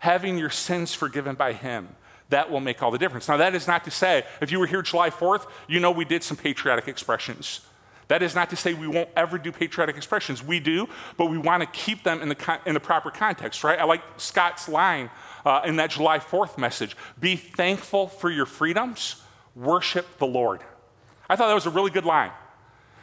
having 0.00 0.38
your 0.38 0.50
sins 0.50 0.94
forgiven 0.94 1.34
by 1.34 1.52
him, 1.52 1.88
that 2.30 2.50
will 2.50 2.60
make 2.60 2.82
all 2.82 2.90
the 2.90 2.98
difference. 2.98 3.28
Now, 3.28 3.36
that 3.38 3.54
is 3.54 3.66
not 3.66 3.84
to 3.84 3.90
say, 3.90 4.24
if 4.40 4.52
you 4.52 4.58
were 4.58 4.66
here 4.66 4.82
July 4.82 5.10
4th, 5.10 5.46
you 5.66 5.80
know 5.80 5.90
we 5.90 6.04
did 6.04 6.22
some 6.22 6.36
patriotic 6.36 6.86
expressions. 6.86 7.60
That 8.08 8.22
is 8.22 8.34
not 8.34 8.50
to 8.50 8.56
say 8.56 8.72
we 8.72 8.88
won't 8.88 9.10
ever 9.16 9.36
do 9.36 9.52
patriotic 9.52 9.96
expressions. 9.96 10.42
We 10.42 10.60
do, 10.60 10.88
but 11.16 11.26
we 11.26 11.36
want 11.36 11.62
to 11.62 11.66
keep 11.66 12.04
them 12.04 12.22
in 12.22 12.30
the, 12.30 12.60
in 12.64 12.74
the 12.74 12.80
proper 12.80 13.10
context, 13.10 13.62
right? 13.62 13.78
I 13.78 13.84
like 13.84 14.02
Scott's 14.16 14.68
line 14.68 15.10
uh, 15.44 15.62
in 15.64 15.76
that 15.76 15.90
July 15.90 16.18
4th 16.18 16.58
message 16.58 16.96
Be 17.20 17.36
thankful 17.36 18.08
for 18.08 18.30
your 18.30 18.46
freedoms, 18.46 19.22
worship 19.54 20.18
the 20.18 20.26
Lord. 20.26 20.62
I 21.28 21.36
thought 21.36 21.48
that 21.48 21.54
was 21.54 21.66
a 21.66 21.70
really 21.70 21.90
good 21.90 22.06
line, 22.06 22.32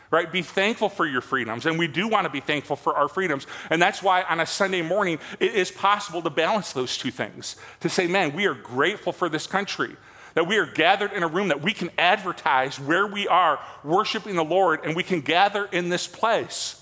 right? 0.09 0.31
Be 0.31 0.41
thankful 0.41 0.89
for 0.89 1.05
your 1.05 1.21
freedoms. 1.21 1.67
And 1.67 1.77
we 1.77 1.87
do 1.87 2.07
want 2.07 2.25
to 2.25 2.31
be 2.31 2.39
thankful 2.39 2.75
for 2.75 2.95
our 2.95 3.07
freedoms. 3.07 3.45
And 3.69 3.79
that's 3.79 4.01
why 4.01 4.23
on 4.23 4.39
a 4.39 4.47
Sunday 4.47 4.81
morning, 4.81 5.19
it 5.39 5.53
is 5.53 5.69
possible 5.69 6.23
to 6.23 6.31
balance 6.31 6.73
those 6.73 6.97
two 6.97 7.11
things. 7.11 7.57
To 7.81 7.89
say, 7.89 8.07
man, 8.07 8.33
we 8.33 8.47
are 8.47 8.55
grateful 8.55 9.13
for 9.13 9.29
this 9.29 9.45
country 9.45 9.95
that 10.35 10.47
we 10.47 10.57
are 10.57 10.65
gathered 10.65 11.13
in 11.13 11.23
a 11.23 11.27
room 11.27 11.47
that 11.47 11.61
we 11.61 11.73
can 11.73 11.89
advertise 11.97 12.79
where 12.79 13.07
we 13.07 13.27
are 13.27 13.59
worshiping 13.83 14.35
the 14.35 14.43
Lord 14.43 14.81
and 14.83 14.95
we 14.95 15.01
can 15.01 15.21
gather 15.21 15.65
in 15.65 15.89
this 15.89 16.07
place. 16.07 16.81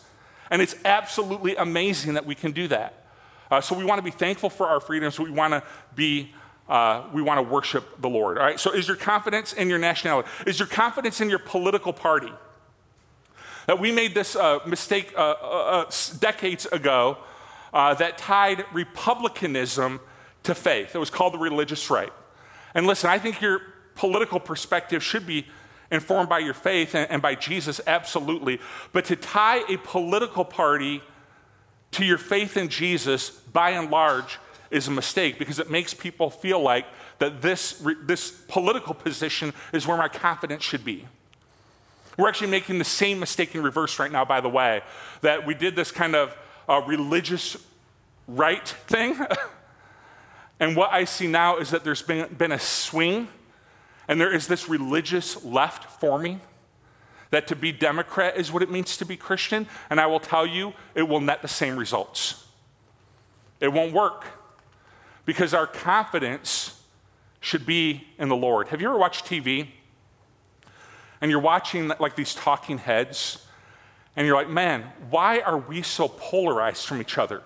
And 0.52 0.62
it's 0.62 0.76
absolutely 0.84 1.56
amazing 1.56 2.16
that 2.16 2.26
we 2.26 2.36
can 2.36 2.52
do 2.52 2.68
that. 2.68 3.06
Uh, 3.50 3.62
so 3.62 3.78
we 3.78 3.86
want 3.86 4.00
to 4.00 4.04
be 4.04 4.12
thankful 4.12 4.50
for 4.50 4.68
our 4.68 4.80
freedoms. 4.80 5.20
We 5.20 5.32
want 5.32 5.54
to 5.54 5.64
be 5.96 6.34
uh, 6.68 7.04
we 7.14 7.22
want 7.22 7.38
to 7.38 7.42
worship 7.42 8.02
the 8.02 8.10
Lord. 8.10 8.38
All 8.38 8.46
right. 8.46 8.60
So 8.60 8.72
is 8.72 8.88
your 8.88 8.98
confidence 8.98 9.54
in 9.54 9.70
your 9.70 9.80
nationality? 9.80 10.30
Is 10.48 10.60
your 10.60 10.68
confidence 10.68 11.20
in 11.22 11.30
your 11.30 11.40
political 11.40 11.92
party? 11.92 12.32
That 13.68 13.80
we 13.80 13.92
made 13.92 14.14
this 14.14 14.36
uh, 14.36 14.60
mistake 14.66 15.14
uh, 15.16 15.36
uh, 15.42 15.86
uh, 15.88 15.92
decades 16.20 16.66
ago 16.66 17.18
that 17.74 18.18
tied 18.18 18.66
republicanism 18.74 20.00
to 20.44 20.56
faith. 20.56 20.96
It 20.96 21.00
was 21.00 21.10
called 21.10 21.34
the 21.34 21.38
religious 21.38 21.90
right. 21.90 22.12
And 22.76 22.88
listen, 22.88 23.10
I 23.10 23.20
think 23.20 23.42
your 23.42 23.62
political 23.96 24.40
perspective 24.40 25.04
should 25.04 25.28
be 25.28 25.48
informed 25.92 26.30
by 26.30 26.40
your 26.40 26.54
faith 26.54 26.96
and, 26.96 27.10
and 27.10 27.22
by 27.22 27.36
Jesus, 27.36 27.80
absolutely. 27.86 28.60
But 28.92 29.06
to 29.06 29.16
tie 29.16 29.64
a 29.70 29.78
political 29.78 30.44
party 30.44 31.02
to 31.92 32.06
your 32.06 32.18
faith 32.18 32.58
in 32.58 32.70
Jesus, 32.70 33.30
by 33.30 33.72
and 33.72 33.92
large, 33.92 34.40
is 34.72 34.88
a 34.88 34.92
mistake 34.92 35.38
because 35.38 35.60
it 35.60 35.70
makes 35.70 35.94
people 35.94 36.32
feel 36.32 36.60
like 36.60 36.86
that 37.20 37.42
this, 37.42 37.82
this 38.04 38.32
political 38.48 38.96
position 38.96 39.54
is 39.72 39.86
where 39.88 39.98
my 39.98 40.08
confidence 40.08 40.64
should 40.64 40.84
be. 40.84 41.06
We're 42.18 42.28
actually 42.28 42.50
making 42.50 42.80
the 42.80 42.86
same 42.86 43.20
mistake 43.20 43.56
in 43.56 43.64
reverse 43.64 44.00
right 44.00 44.12
now, 44.12 44.26
by 44.26 44.42
the 44.42 44.50
way, 44.50 44.82
that 45.22 45.46
we 45.46 45.54
did 45.54 45.76
this 45.76 45.92
kind 45.92 46.16
of 46.16 46.36
uh, 46.68 46.82
religious 46.86 47.58
right 48.28 48.68
thing. 48.68 49.20
And 50.60 50.76
what 50.76 50.92
I 50.92 51.06
see 51.06 51.28
now 51.28 51.58
is 51.58 51.72
that 51.72 51.84
there's 51.84 52.02
been, 52.02 52.34
been 52.34 52.52
a 52.52 52.60
swing, 52.60 53.28
and 54.08 54.20
there 54.20 54.34
is 54.34 54.48
this 54.48 54.70
religious 54.70 55.44
left 55.44 56.00
forming. 56.00 56.42
That 57.32 57.48
to 57.48 57.56
be 57.56 57.72
Democrat 57.72 58.38
is 58.38 58.52
what 58.52 58.62
it 58.62 58.70
means 58.70 58.96
to 58.98 59.06
be 59.06 59.18
Christian. 59.18 59.68
And 59.90 60.00
I 60.00 60.06
will 60.06 60.20
tell 60.20 60.46
you, 60.46 60.74
it 60.94 61.04
will 61.04 61.20
net 61.20 61.42
the 61.42 61.48
same 61.48 61.78
results. 61.78 62.46
It 63.60 63.74
won't 63.74 63.92
work 63.92 64.26
because 65.26 65.54
our 65.54 65.66
confidence 65.66 66.82
should 67.40 67.66
be 67.66 68.08
in 68.20 68.30
the 68.30 68.36
Lord. 68.36 68.68
Have 68.68 68.82
you 68.82 68.90
ever 68.90 68.98
watched 68.98 69.26
TV? 69.26 69.68
And 71.22 71.32
you're 71.32 71.40
watching 71.40 71.92
like 72.00 72.16
these 72.16 72.36
talking 72.36 72.78
heads, 72.78 73.46
and 74.16 74.28
you're 74.28 74.36
like, 74.36 74.50
man, 74.50 74.84
why 75.10 75.40
are 75.40 75.58
we 75.58 75.82
so 75.82 76.08
polarized 76.08 76.86
from 76.86 77.02
each 77.02 77.18
other? 77.18 77.42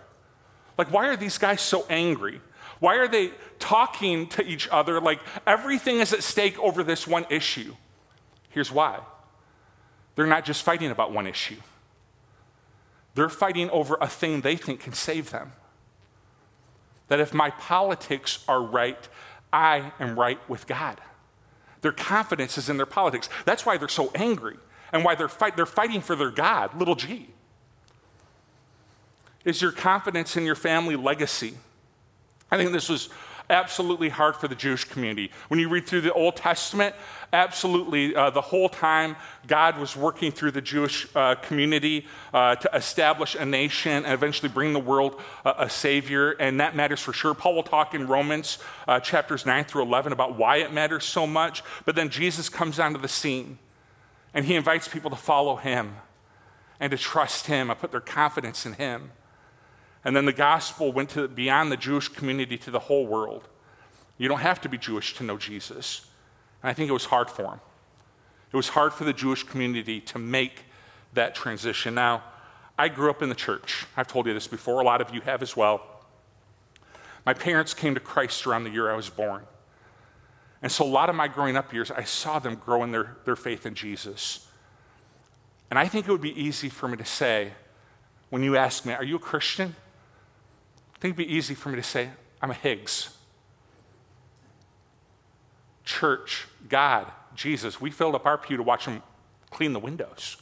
Like, 0.77 0.91
why 0.91 1.07
are 1.07 1.15
these 1.15 1.37
guys 1.37 1.61
so 1.61 1.85
angry? 1.89 2.41
Why 2.79 2.97
are 2.97 3.07
they 3.07 3.31
talking 3.59 4.27
to 4.29 4.45
each 4.45 4.67
other 4.69 5.01
like 5.01 5.19
everything 5.45 5.99
is 5.99 6.13
at 6.13 6.23
stake 6.23 6.59
over 6.59 6.83
this 6.83 7.07
one 7.07 7.25
issue? 7.29 7.75
Here's 8.49 8.71
why 8.71 8.99
they're 10.15 10.25
not 10.25 10.45
just 10.45 10.63
fighting 10.63 10.89
about 10.89 11.11
one 11.11 11.27
issue, 11.27 11.57
they're 13.15 13.29
fighting 13.29 13.69
over 13.69 13.97
a 14.01 14.07
thing 14.07 14.41
they 14.41 14.55
think 14.55 14.81
can 14.81 14.93
save 14.93 15.31
them. 15.31 15.53
That 17.07 17.19
if 17.19 17.33
my 17.33 17.51
politics 17.51 18.43
are 18.49 18.61
right, 18.61 19.07
I 19.53 19.93
am 19.99 20.19
right 20.19 20.39
with 20.49 20.67
God. 20.67 20.99
Their 21.81 21.93
confidence 21.93 22.57
is 22.57 22.69
in 22.69 22.77
their 22.77 22.85
politics. 22.85 23.29
That's 23.45 23.65
why 23.65 23.77
they're 23.77 23.87
so 23.87 24.11
angry 24.13 24.57
and 24.91 25.05
why 25.05 25.15
they're, 25.15 25.29
fight, 25.29 25.55
they're 25.55 25.65
fighting 25.65 26.01
for 26.01 26.15
their 26.15 26.31
God, 26.31 26.77
little 26.77 26.95
g. 26.95 27.29
Is 29.45 29.61
your 29.61 29.71
confidence 29.71 30.35
in 30.35 30.43
your 30.43 30.55
family 30.55 30.97
legacy? 30.97 31.53
I 32.49 32.57
think 32.57 32.71
this 32.71 32.89
was 32.89 33.09
absolutely 33.49 34.09
hard 34.09 34.35
for 34.35 34.47
the 34.47 34.55
Jewish 34.55 34.83
community. 34.83 35.31
When 35.47 35.59
you 35.59 35.69
read 35.69 35.85
through 35.85 36.01
the 36.01 36.13
Old 36.13 36.35
Testament, 36.35 36.95
absolutely 37.31 38.15
uh, 38.15 38.29
the 38.29 38.41
whole 38.41 38.69
time 38.69 39.15
God 39.47 39.77
was 39.77 39.95
working 39.95 40.31
through 40.31 40.51
the 40.51 40.61
Jewish 40.61 41.07
uh, 41.15 41.35
community 41.35 42.07
uh, 42.33 42.55
to 42.55 42.69
establish 42.73 43.35
a 43.35 43.45
nation 43.45 44.03
and 44.05 44.13
eventually 44.13 44.49
bring 44.49 44.73
the 44.73 44.79
world 44.79 45.21
uh, 45.45 45.53
a 45.57 45.69
Savior, 45.69 46.31
and 46.31 46.59
that 46.59 46.75
matters 46.75 46.99
for 46.99 47.13
sure. 47.13 47.33
Paul 47.33 47.55
will 47.55 47.63
talk 47.63 47.93
in 47.93 48.07
Romans 48.07 48.57
uh, 48.87 48.99
chapters 48.99 49.45
9 49.45 49.63
through 49.65 49.83
11 49.83 50.11
about 50.11 50.37
why 50.37 50.57
it 50.57 50.73
matters 50.73 51.05
so 51.05 51.25
much, 51.25 51.63
but 51.85 51.95
then 51.95 52.09
Jesus 52.09 52.49
comes 52.49 52.79
onto 52.79 52.99
the 52.99 53.07
scene 53.07 53.59
and 54.33 54.45
he 54.45 54.55
invites 54.55 54.87
people 54.87 55.09
to 55.09 55.15
follow 55.15 55.55
him 55.55 55.95
and 56.79 56.91
to 56.91 56.97
trust 56.97 57.47
him 57.47 57.69
and 57.69 57.79
put 57.79 57.91
their 57.91 58.01
confidence 58.01 58.65
in 58.65 58.73
him. 58.73 59.11
And 60.07 60.15
then 60.15 60.23
the 60.23 60.31
gospel 60.31 60.93
went 60.93 61.09
to 61.11 61.27
beyond 61.27 61.69
the 61.69 61.75
Jewish 61.75 62.07
community 62.07 62.57
to 62.59 62.71
the 62.71 62.79
whole 62.79 63.05
world. 63.05 63.49
You 64.17 64.29
don't 64.29 64.39
have 64.39 64.61
to 64.61 64.69
be 64.69 64.77
Jewish 64.77 65.15
to 65.15 65.23
know 65.25 65.37
Jesus. 65.37 66.07
And 66.63 66.69
I 66.69 66.73
think 66.73 66.89
it 66.89 66.93
was 66.93 67.03
hard 67.03 67.29
for 67.29 67.43
him. 67.43 67.59
It 68.53 68.55
was 68.55 68.69
hard 68.69 68.93
for 68.93 69.03
the 69.03 69.11
Jewish 69.11 69.43
community 69.43 69.99
to 69.99 70.17
make 70.17 70.63
that 71.13 71.35
transition. 71.35 71.93
Now, 71.93 72.23
I 72.77 72.87
grew 72.87 73.09
up 73.09 73.21
in 73.21 73.27
the 73.27 73.35
church. 73.35 73.85
I've 73.97 74.07
told 74.07 74.27
you 74.27 74.33
this 74.33 74.47
before, 74.47 74.79
a 74.79 74.85
lot 74.85 75.01
of 75.01 75.13
you 75.13 75.19
have 75.19 75.41
as 75.41 75.57
well. 75.57 75.81
My 77.25 77.33
parents 77.33 77.73
came 77.73 77.93
to 77.93 77.99
Christ 77.99 78.47
around 78.47 78.63
the 78.63 78.69
year 78.69 78.89
I 78.89 78.95
was 78.95 79.09
born. 79.09 79.43
And 80.61 80.71
so, 80.71 80.85
a 80.85 80.87
lot 80.87 81.09
of 81.09 81.17
my 81.17 81.27
growing 81.27 81.57
up 81.57 81.73
years, 81.73 81.91
I 81.91 82.05
saw 82.05 82.39
them 82.39 82.55
grow 82.55 82.81
in 82.83 82.91
their, 82.91 83.17
their 83.25 83.35
faith 83.35 83.65
in 83.65 83.75
Jesus. 83.75 84.47
And 85.69 85.77
I 85.77 85.85
think 85.89 86.07
it 86.07 86.11
would 86.13 86.21
be 86.21 86.41
easy 86.41 86.69
for 86.69 86.87
me 86.87 86.95
to 86.95 87.03
say, 87.03 87.51
when 88.29 88.41
you 88.41 88.55
ask 88.55 88.85
me, 88.85 88.93
Are 88.93 89.03
you 89.03 89.17
a 89.17 89.19
Christian? 89.19 89.75
I 90.97 91.01
think 91.01 91.13
it'd 91.13 91.27
be 91.27 91.33
easy 91.33 91.53
for 91.53 91.69
me 91.69 91.75
to 91.75 91.83
say, 91.83 92.09
I'm 92.41 92.49
a 92.49 92.55
Higgs. 92.55 93.15
Church, 95.85 96.47
God, 96.67 97.11
Jesus, 97.35 97.79
we 97.79 97.91
filled 97.91 98.15
up 98.15 98.25
our 98.25 98.37
pew 98.37 98.57
to 98.57 98.63
watch 98.63 98.85
them 98.85 99.03
clean 99.51 99.73
the 99.73 99.79
windows. 99.79 100.37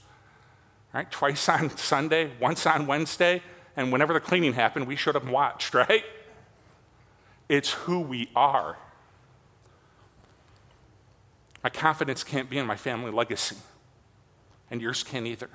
Right? 0.93 1.11
Twice 1.11 1.49
on 1.49 1.69
Sunday, 1.77 2.31
once 2.39 2.65
on 2.65 2.87
Wednesday, 2.87 3.43
and 3.75 3.91
whenever 3.91 4.13
the 4.13 4.21
cleaning 4.21 4.53
happened, 4.53 4.87
we 4.87 4.95
showed 4.95 5.17
up 5.17 5.23
and 5.23 5.31
watched, 5.31 5.73
right? 5.73 6.05
It's 7.49 7.71
who 7.71 7.99
we 7.99 8.29
are. 8.33 8.77
My 11.63 11.69
confidence 11.69 12.23
can't 12.23 12.49
be 12.49 12.57
in 12.57 12.65
my 12.65 12.77
family 12.77 13.11
legacy, 13.11 13.57
and 14.71 14.81
yours 14.81 15.03
can't 15.03 15.27
either. 15.27 15.49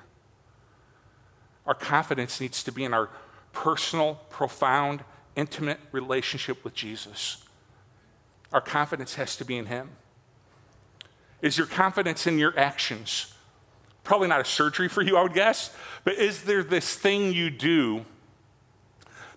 Our 1.65 1.73
confidence 1.73 2.39
needs 2.39 2.63
to 2.63 2.71
be 2.71 2.83
in 2.83 2.93
our 2.93 3.09
personal, 3.53 4.15
profound, 4.29 5.03
intimate 5.35 5.79
relationship 5.91 6.63
with 6.63 6.73
Jesus. 6.73 7.43
Our 8.51 8.61
confidence 8.61 9.15
has 9.15 9.35
to 9.37 9.45
be 9.45 9.57
in 9.57 9.67
Him. 9.67 9.91
Is 11.41 11.57
your 11.57 11.67
confidence 11.67 12.27
in 12.27 12.37
your 12.37 12.57
actions? 12.57 13.33
Probably 14.03 14.27
not 14.27 14.41
a 14.41 14.45
surgery 14.45 14.89
for 14.89 15.01
you, 15.01 15.17
I 15.17 15.23
would 15.23 15.33
guess, 15.33 15.75
but 16.03 16.15
is 16.15 16.43
there 16.43 16.63
this 16.63 16.95
thing 16.95 17.33
you 17.33 17.49
do 17.49 18.05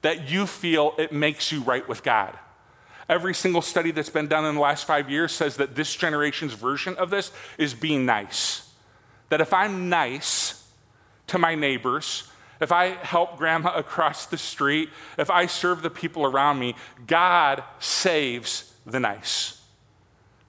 that 0.02 0.28
you 0.28 0.47
feel 0.47 0.94
it 0.99 1.12
makes 1.12 1.52
you 1.52 1.62
right 1.62 1.87
with 1.88 2.02
God? 2.02 2.38
Every 3.09 3.35
single 3.35 3.62
study 3.62 3.90
that's 3.90 4.11
been 4.11 4.28
done 4.28 4.44
in 4.47 4.54
the 4.54 4.61
last 4.61 4.87
five 4.87 5.11
years 5.11 5.33
says 5.33 5.56
that 5.56 5.75
this 5.75 5.94
generation's 5.94 6.54
version 6.54 6.97
of 6.97 7.11
this 7.11 7.30
is 7.59 7.75
being 7.75 8.06
nice. 8.06 8.71
That 9.28 9.43
if 9.43 9.52
I'm 9.52 9.89
nice 9.89 10.67
to 11.26 11.39
my 11.39 11.54
neighbors, 11.54 12.30
if 12.65 12.73
I 12.73 12.89
help 12.89 13.37
grandma 13.37 13.73
across 13.77 14.27
the 14.27 14.39
street, 14.39 14.89
if 15.19 15.31
I 15.31 15.47
serve 15.47 15.83
the 15.83 15.91
people 15.91 16.25
around 16.25 16.59
me, 16.59 16.75
God 17.07 17.63
saves 17.79 18.73
the 18.87 18.99
nice. 18.99 19.61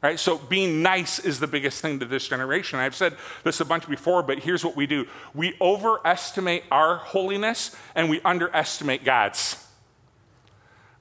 Right? 0.01 0.19
So 0.19 0.37
being 0.37 0.81
nice 0.81 1.19
is 1.19 1.39
the 1.39 1.47
biggest 1.47 1.81
thing 1.81 1.99
to 1.99 2.05
this 2.05 2.27
generation. 2.27 2.79
I've 2.79 2.95
said 2.95 3.15
this 3.43 3.59
a 3.59 3.65
bunch 3.65 3.87
before, 3.89 4.23
but 4.23 4.39
here's 4.39 4.63
what 4.63 4.75
we 4.75 4.85
do. 4.85 5.07
We 5.33 5.55
overestimate 5.59 6.63
our 6.71 6.97
holiness 6.97 7.75
and 7.95 8.09
we 8.09 8.21
underestimate 8.21 9.03
God's. 9.03 9.61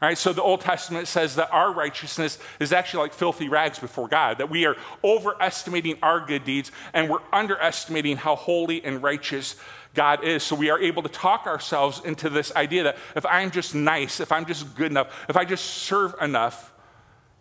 All 0.02 0.08
right, 0.08 0.18
so 0.18 0.32
the 0.32 0.42
Old 0.42 0.62
Testament 0.62 1.06
says 1.06 1.36
that 1.36 1.52
our 1.52 1.72
righteousness 1.72 2.38
is 2.58 2.72
actually 2.72 3.04
like 3.04 3.14
filthy 3.14 3.48
rags 3.48 3.78
before 3.78 4.08
God, 4.08 4.38
that 4.38 4.50
we 4.50 4.66
are 4.66 4.76
overestimating 5.04 5.96
our 6.02 6.20
good 6.20 6.44
deeds 6.44 6.72
and 6.92 7.08
we're 7.08 7.22
underestimating 7.32 8.16
how 8.16 8.36
holy 8.36 8.84
and 8.84 9.02
righteous 9.02 9.56
God 9.94 10.24
is. 10.24 10.42
So 10.42 10.56
we 10.56 10.70
are 10.70 10.78
able 10.78 11.02
to 11.02 11.08
talk 11.08 11.46
ourselves 11.46 12.02
into 12.04 12.28
this 12.28 12.54
idea 12.54 12.82
that 12.84 12.96
if 13.16 13.24
I'm 13.24 13.50
just 13.50 13.74
nice, 13.74 14.20
if 14.20 14.32
I'm 14.32 14.44
just 14.44 14.74
good 14.74 14.90
enough, 14.90 15.26
if 15.28 15.36
I 15.36 15.44
just 15.44 15.64
serve 15.64 16.14
enough, 16.20 16.72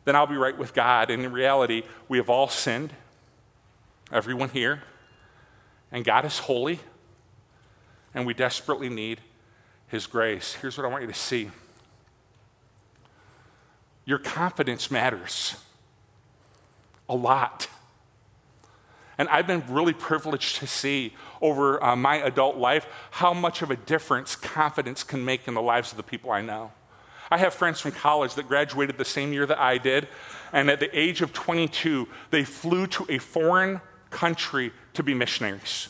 then 0.05 0.15
I'll 0.15 0.27
be 0.27 0.37
right 0.37 0.57
with 0.57 0.73
God. 0.73 1.09
And 1.09 1.23
in 1.23 1.31
reality, 1.31 1.83
we 2.07 2.17
have 2.17 2.29
all 2.29 2.47
sinned, 2.47 2.93
everyone 4.11 4.49
here, 4.49 4.83
and 5.91 6.05
God 6.05 6.25
is 6.25 6.39
holy, 6.39 6.79
and 8.13 8.25
we 8.25 8.33
desperately 8.33 8.89
need 8.89 9.21
His 9.87 10.05
grace. 10.05 10.53
Here's 10.53 10.77
what 10.77 10.85
I 10.85 10.89
want 10.89 11.01
you 11.01 11.07
to 11.07 11.13
see 11.13 11.49
your 14.05 14.19
confidence 14.19 14.91
matters 14.91 15.55
a 17.07 17.15
lot. 17.15 17.69
And 19.17 19.29
I've 19.29 19.47
been 19.47 19.63
really 19.69 19.93
privileged 19.93 20.57
to 20.57 20.67
see 20.67 21.13
over 21.41 21.83
uh, 21.83 21.95
my 21.95 22.15
adult 22.15 22.57
life 22.57 22.87
how 23.11 23.33
much 23.33 23.61
of 23.61 23.69
a 23.69 23.75
difference 23.75 24.35
confidence 24.35 25.03
can 25.03 25.23
make 25.23 25.47
in 25.47 25.53
the 25.53 25.61
lives 25.61 25.91
of 25.91 25.97
the 25.97 26.03
people 26.03 26.31
I 26.31 26.41
know. 26.41 26.71
I 27.29 27.37
have 27.37 27.53
friends 27.53 27.79
from 27.79 27.91
college 27.91 28.35
that 28.35 28.47
graduated 28.47 28.97
the 28.97 29.05
same 29.05 29.33
year 29.33 29.45
that 29.45 29.59
I 29.59 29.77
did, 29.77 30.07
and 30.51 30.69
at 30.69 30.79
the 30.79 30.97
age 30.97 31.21
of 31.21 31.33
22, 31.33 32.07
they 32.29 32.43
flew 32.43 32.85
to 32.87 33.05
a 33.09 33.17
foreign 33.17 33.81
country 34.09 34.71
to 34.93 35.03
be 35.03 35.13
missionaries. 35.13 35.89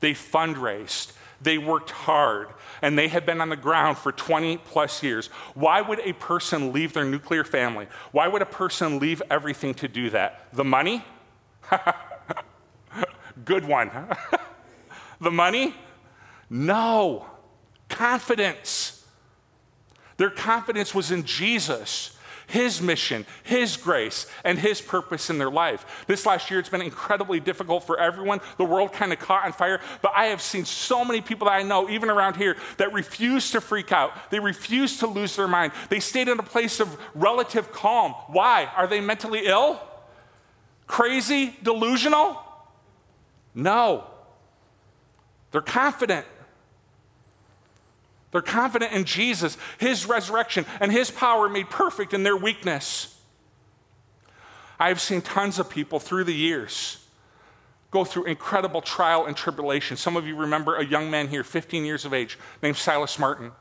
They 0.00 0.12
fundraised, 0.12 1.12
they 1.40 1.58
worked 1.58 1.90
hard, 1.90 2.48
and 2.82 2.98
they 2.98 3.08
had 3.08 3.24
been 3.24 3.40
on 3.40 3.48
the 3.48 3.56
ground 3.56 3.98
for 3.98 4.12
20 4.12 4.58
plus 4.58 5.02
years. 5.02 5.28
Why 5.54 5.80
would 5.80 6.00
a 6.00 6.12
person 6.12 6.72
leave 6.72 6.92
their 6.92 7.04
nuclear 7.04 7.44
family? 7.44 7.86
Why 8.12 8.28
would 8.28 8.42
a 8.42 8.46
person 8.46 8.98
leave 8.98 9.22
everything 9.30 9.74
to 9.74 9.88
do 9.88 10.10
that? 10.10 10.48
The 10.52 10.64
money? 10.64 11.04
Good 13.48 13.64
one. 13.64 13.90
the 15.22 15.30
money? 15.30 15.74
No. 16.50 17.24
Confidence. 17.88 19.06
Their 20.18 20.28
confidence 20.28 20.94
was 20.94 21.10
in 21.10 21.24
Jesus, 21.24 22.14
His 22.46 22.82
mission, 22.82 23.24
His 23.44 23.78
grace, 23.78 24.26
and 24.44 24.58
His 24.58 24.82
purpose 24.82 25.30
in 25.30 25.38
their 25.38 25.50
life. 25.50 26.04
This 26.06 26.26
last 26.26 26.50
year, 26.50 26.60
it's 26.60 26.68
been 26.68 26.82
incredibly 26.82 27.40
difficult 27.40 27.84
for 27.84 27.98
everyone. 27.98 28.42
The 28.58 28.66
world 28.66 28.92
kind 28.92 29.14
of 29.14 29.18
caught 29.18 29.46
on 29.46 29.54
fire, 29.54 29.80
but 30.02 30.12
I 30.14 30.26
have 30.26 30.42
seen 30.42 30.66
so 30.66 31.02
many 31.02 31.22
people 31.22 31.46
that 31.46 31.54
I 31.54 31.62
know, 31.62 31.88
even 31.88 32.10
around 32.10 32.36
here, 32.36 32.54
that 32.76 32.92
refuse 32.92 33.50
to 33.52 33.62
freak 33.62 33.92
out. 33.92 34.12
They 34.30 34.40
refuse 34.40 34.98
to 34.98 35.06
lose 35.06 35.36
their 35.36 35.48
mind. 35.48 35.72
They 35.88 36.00
stayed 36.00 36.28
in 36.28 36.38
a 36.38 36.42
place 36.42 36.80
of 36.80 36.94
relative 37.14 37.72
calm. 37.72 38.12
Why? 38.26 38.66
Are 38.76 38.86
they 38.86 39.00
mentally 39.00 39.46
ill? 39.46 39.80
Crazy? 40.86 41.56
Delusional? 41.62 42.44
No. 43.54 44.04
They're 45.50 45.60
confident. 45.60 46.26
They're 48.30 48.42
confident 48.42 48.92
in 48.92 49.04
Jesus, 49.04 49.56
His 49.78 50.06
resurrection, 50.06 50.66
and 50.80 50.92
His 50.92 51.10
power 51.10 51.48
made 51.48 51.70
perfect 51.70 52.12
in 52.12 52.22
their 52.22 52.36
weakness. 52.36 53.14
I've 54.78 55.00
seen 55.00 55.22
tons 55.22 55.58
of 55.58 55.70
people 55.70 55.98
through 55.98 56.24
the 56.24 56.34
years 56.34 57.04
go 57.90 58.04
through 58.04 58.24
incredible 58.24 58.82
trial 58.82 59.24
and 59.26 59.36
tribulation. 59.36 59.96
Some 59.96 60.16
of 60.16 60.26
you 60.26 60.36
remember 60.36 60.76
a 60.76 60.84
young 60.84 61.10
man 61.10 61.28
here, 61.28 61.42
15 61.42 61.84
years 61.84 62.04
of 62.04 62.12
age, 62.12 62.38
named 62.62 62.76
Silas 62.76 63.18
Martin. 63.18 63.52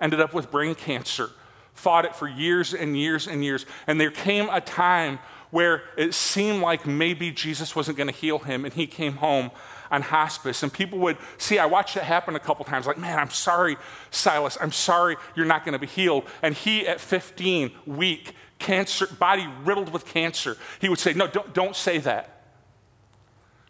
Ended 0.00 0.20
up 0.20 0.32
with 0.32 0.50
brain 0.50 0.74
cancer, 0.74 1.30
fought 1.74 2.04
it 2.04 2.16
for 2.16 2.26
years 2.26 2.72
and 2.72 2.96
years 2.96 3.26
and 3.26 3.44
years. 3.44 3.66
And 3.86 4.00
there 4.00 4.10
came 4.10 4.48
a 4.48 4.60
time 4.60 5.18
where 5.54 5.84
it 5.96 6.12
seemed 6.14 6.60
like 6.60 6.84
maybe 6.84 7.30
Jesus 7.30 7.76
wasn't 7.76 7.96
going 7.96 8.08
to 8.08 8.12
heal 8.12 8.40
him, 8.40 8.64
and 8.64 8.74
he 8.74 8.88
came 8.88 9.12
home 9.12 9.52
on 9.88 10.02
hospice. 10.02 10.64
And 10.64 10.72
people 10.72 10.98
would 10.98 11.16
see, 11.38 11.60
I 11.60 11.66
watched 11.66 11.96
it 11.96 12.02
happen 12.02 12.34
a 12.34 12.40
couple 12.40 12.64
times, 12.64 12.88
like, 12.88 12.98
man, 12.98 13.20
I'm 13.20 13.30
sorry, 13.30 13.76
Silas, 14.10 14.58
I'm 14.60 14.72
sorry 14.72 15.14
you're 15.36 15.46
not 15.46 15.64
going 15.64 15.74
to 15.74 15.78
be 15.78 15.86
healed. 15.86 16.24
And 16.42 16.56
he, 16.56 16.88
at 16.88 17.00
15, 17.00 17.70
weak, 17.86 18.34
cancer, 18.58 19.06
body 19.06 19.48
riddled 19.62 19.92
with 19.92 20.06
cancer, 20.06 20.56
he 20.80 20.88
would 20.88 20.98
say, 20.98 21.12
No, 21.12 21.28
don't, 21.28 21.54
don't 21.54 21.76
say 21.76 21.98
that. 21.98 22.42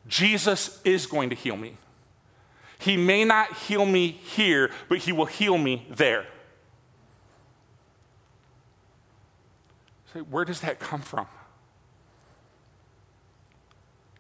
Jesus 0.09 0.81
is 0.87 1.05
going 1.05 1.29
to 1.29 1.37
heal 1.37 1.59
me. 1.59 1.77
He 2.79 2.97
may 2.97 3.27
not 3.27 3.53
heal 3.53 3.85
me 3.85 4.09
here, 4.09 4.70
but 4.88 5.01
he 5.01 5.12
will 5.12 5.27
heal 5.27 5.59
me 5.59 5.87
there. 5.90 6.25
Say, 10.14 10.20
where 10.20 10.47
does 10.47 10.62
that 10.62 10.81
come 10.81 11.03
from? 11.03 11.27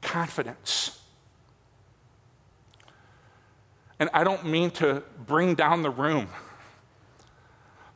Confidence. 0.04 1.00
And 3.98 4.10
I 4.12 4.22
don't 4.22 4.44
mean 4.44 4.70
to 4.72 5.02
bring 5.26 5.54
down 5.54 5.82
the 5.82 5.90
room, 5.90 6.28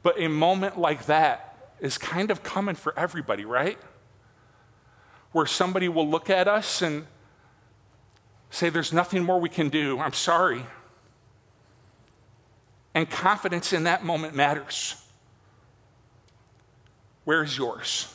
but 0.02 0.18
a 0.18 0.28
moment 0.28 0.78
like 0.78 1.06
that 1.06 1.72
is 1.80 1.98
kind 1.98 2.30
of 2.30 2.42
coming 2.42 2.74
for 2.74 2.98
everybody, 2.98 3.44
right? 3.44 3.78
Where 5.32 5.46
somebody 5.46 5.88
will 5.88 6.08
look 6.08 6.30
at 6.30 6.48
us 6.48 6.82
and 6.82 7.06
say, 8.50 8.70
There's 8.70 8.92
nothing 8.92 9.22
more 9.22 9.38
we 9.38 9.50
can 9.50 9.68
do. 9.68 9.98
I'm 9.98 10.14
sorry. 10.14 10.64
And 12.94 13.08
confidence 13.08 13.72
in 13.72 13.84
that 13.84 14.02
moment 14.02 14.34
matters. 14.34 14.96
Where 17.24 17.42
is 17.42 17.56
yours? 17.56 18.12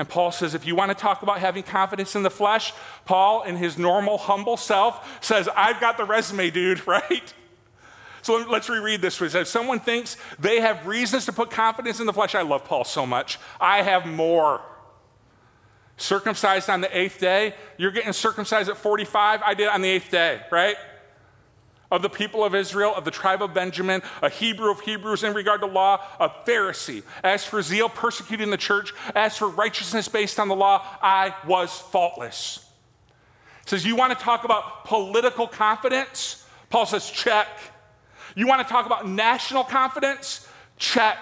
And 0.00 0.08
Paul 0.08 0.32
says, 0.32 0.54
if 0.54 0.66
you 0.66 0.74
want 0.74 0.88
to 0.88 0.94
talk 0.94 1.20
about 1.20 1.40
having 1.40 1.62
confidence 1.62 2.16
in 2.16 2.22
the 2.22 2.30
flesh, 2.30 2.72
Paul, 3.04 3.42
in 3.42 3.56
his 3.56 3.76
normal, 3.76 4.16
humble 4.16 4.56
self, 4.56 5.22
says, 5.22 5.46
I've 5.54 5.78
got 5.78 5.98
the 5.98 6.06
resume, 6.06 6.48
dude, 6.48 6.86
right? 6.86 7.34
So 8.22 8.36
let's 8.48 8.70
reread 8.70 9.02
this. 9.02 9.20
If 9.20 9.46
someone 9.46 9.78
thinks 9.78 10.16
they 10.38 10.62
have 10.62 10.86
reasons 10.86 11.26
to 11.26 11.34
put 11.34 11.50
confidence 11.50 12.00
in 12.00 12.06
the 12.06 12.14
flesh, 12.14 12.34
I 12.34 12.40
love 12.40 12.64
Paul 12.64 12.84
so 12.84 13.04
much. 13.04 13.38
I 13.60 13.82
have 13.82 14.06
more. 14.06 14.62
Circumcised 15.98 16.70
on 16.70 16.80
the 16.80 16.98
eighth 16.98 17.20
day, 17.20 17.54
you're 17.76 17.90
getting 17.90 18.14
circumcised 18.14 18.70
at 18.70 18.78
45. 18.78 19.42
I 19.42 19.52
did 19.52 19.68
on 19.68 19.82
the 19.82 19.90
eighth 19.90 20.10
day, 20.10 20.40
right? 20.50 20.76
Of 21.90 22.02
the 22.02 22.08
people 22.08 22.44
of 22.44 22.54
Israel, 22.54 22.94
of 22.94 23.04
the 23.04 23.10
tribe 23.10 23.42
of 23.42 23.54
Benjamin, 23.54 24.02
a 24.22 24.28
Hebrew 24.28 24.70
of 24.70 24.80
Hebrews 24.80 25.24
in 25.24 25.34
regard 25.34 25.60
to 25.60 25.66
law, 25.66 26.00
a 26.18 26.28
Pharisee. 26.28 27.02
As 27.22 27.44
for 27.44 27.62
zeal, 27.62 27.88
persecuting 27.88 28.50
the 28.50 28.56
church, 28.56 28.92
as 29.14 29.36
for 29.36 29.48
righteousness 29.48 30.08
based 30.08 30.38
on 30.38 30.48
the 30.48 30.56
law, 30.56 30.84
I 31.02 31.34
was 31.46 31.78
faultless. 31.78 32.64
says, 33.66 33.84
You 33.84 33.96
want 33.96 34.16
to 34.16 34.24
talk 34.24 34.44
about 34.44 34.84
political 34.84 35.46
confidence? 35.46 36.40
Paul 36.70 36.86
says, 36.86 37.10
check. 37.10 37.48
You 38.36 38.46
want 38.46 38.66
to 38.66 38.72
talk 38.72 38.86
about 38.86 39.06
national 39.06 39.64
confidence? 39.64 40.48
Check. 40.78 41.18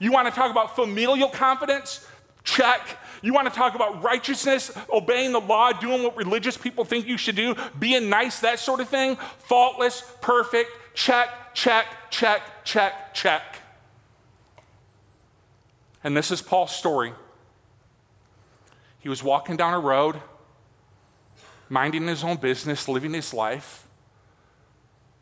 You 0.00 0.12
want 0.12 0.28
to 0.28 0.34
talk 0.34 0.50
about 0.50 0.76
familial 0.76 1.28
confidence? 1.28 2.06
Check. 2.42 2.80
You 3.22 3.32
want 3.32 3.48
to 3.48 3.54
talk 3.54 3.74
about 3.74 4.02
righteousness, 4.02 4.70
obeying 4.92 5.32
the 5.32 5.40
law, 5.40 5.72
doing 5.72 6.02
what 6.02 6.16
religious 6.16 6.56
people 6.56 6.84
think 6.84 7.06
you 7.06 7.16
should 7.16 7.36
do, 7.36 7.54
being 7.78 8.08
nice, 8.08 8.40
that 8.40 8.58
sort 8.58 8.80
of 8.80 8.88
thing? 8.88 9.16
Faultless, 9.38 10.02
perfect, 10.20 10.70
check, 10.94 11.54
check, 11.54 11.86
check, 12.10 12.64
check, 12.64 13.14
check. 13.14 13.42
And 16.04 16.16
this 16.16 16.30
is 16.30 16.40
Paul's 16.40 16.74
story. 16.74 17.12
He 19.00 19.08
was 19.08 19.22
walking 19.22 19.56
down 19.56 19.74
a 19.74 19.80
road, 19.80 20.20
minding 21.68 22.06
his 22.06 22.24
own 22.24 22.36
business, 22.36 22.88
living 22.88 23.14
his 23.14 23.34
life, 23.34 23.86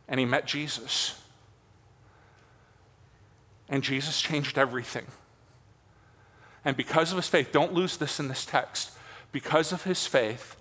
and 0.09 0.21
he 0.21 0.27
met 0.27 0.47
Jesus. 0.47 1.21
And 3.69 3.83
Jesus 3.83 4.21
changed 4.21 4.59
everything. 4.59 5.07
And 6.67 6.77
because 6.77 7.13
of 7.13 7.17
his 7.17 7.29
faith, 7.29 7.53
don't 7.53 7.73
lose 7.73 7.97
this 7.97 8.19
in 8.19 8.27
this 8.27 8.45
text. 8.45 8.91
Because 9.31 9.71
of 9.71 9.85
his 9.85 10.05
faith, 10.05 10.57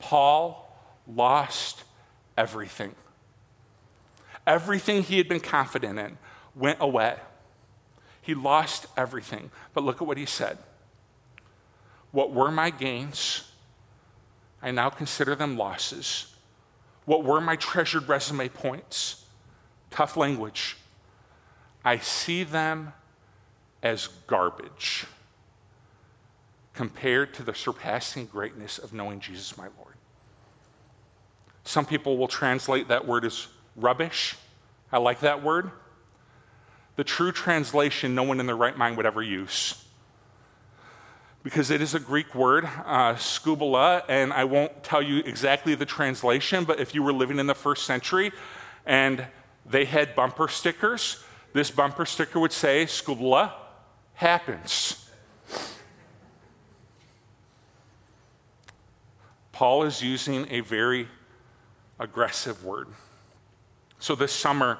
Paul 0.00 0.76
lost 1.06 1.84
everything. 2.36 2.96
Everything 4.48 5.04
he 5.04 5.16
had 5.16 5.28
been 5.28 5.38
confident 5.38 5.96
in 5.96 6.18
went 6.56 6.78
away. 6.80 7.14
He 8.20 8.34
lost 8.34 8.86
everything. 8.96 9.52
But 9.72 9.84
look 9.84 10.02
at 10.02 10.08
what 10.08 10.18
he 10.18 10.26
said. 10.26 10.58
What 12.10 12.32
were 12.32 12.50
my 12.50 12.70
gains? 12.70 13.48
I 14.60 14.72
now 14.72 14.90
consider 14.90 15.36
them 15.36 15.56
losses. 15.56 16.34
What 17.04 17.22
were 17.22 17.40
my 17.40 17.54
treasured 17.54 18.08
resume 18.08 18.48
points? 18.48 19.24
Tough 19.90 20.16
language. 20.16 20.76
I 21.84 21.98
see 21.98 22.42
them 22.42 22.92
as 23.84 24.08
garbage 24.26 25.06
compared 26.74 27.32
to 27.34 27.42
the 27.42 27.54
surpassing 27.54 28.26
greatness 28.26 28.78
of 28.78 28.92
knowing 28.92 29.20
Jesus, 29.20 29.56
my 29.56 29.68
Lord. 29.78 29.94
Some 31.64 31.86
people 31.86 32.18
will 32.18 32.28
translate 32.28 32.88
that 32.88 33.06
word 33.06 33.24
as 33.24 33.46
rubbish. 33.76 34.36
I 34.92 34.98
like 34.98 35.20
that 35.20 35.42
word. 35.42 35.70
The 36.96 37.04
true 37.04 37.32
translation, 37.32 38.14
no 38.14 38.22
one 38.22 38.38
in 38.38 38.46
their 38.46 38.56
right 38.56 38.76
mind 38.76 38.96
would 38.96 39.06
ever 39.06 39.22
use. 39.22 39.82
Because 41.42 41.70
it 41.70 41.80
is 41.80 41.94
a 41.94 42.00
Greek 42.00 42.34
word, 42.34 42.64
uh, 42.64 43.14
skubala, 43.14 44.02
and 44.08 44.32
I 44.32 44.44
won't 44.44 44.82
tell 44.82 45.02
you 45.02 45.18
exactly 45.18 45.74
the 45.74 45.86
translation, 45.86 46.64
but 46.64 46.80
if 46.80 46.94
you 46.94 47.02
were 47.02 47.12
living 47.12 47.38
in 47.38 47.46
the 47.46 47.54
first 47.54 47.84
century 47.84 48.32
and 48.86 49.26
they 49.66 49.84
had 49.84 50.14
bumper 50.14 50.48
stickers, 50.48 51.22
this 51.52 51.70
bumper 51.70 52.06
sticker 52.06 52.40
would 52.40 52.52
say, 52.52 52.84
skubala 52.86 53.52
happens. 54.14 55.03
Paul 59.54 59.84
is 59.84 60.02
using 60.02 60.48
a 60.50 60.60
very 60.60 61.06
aggressive 62.00 62.64
word. 62.64 62.88
So 64.00 64.16
this 64.16 64.32
summer, 64.32 64.78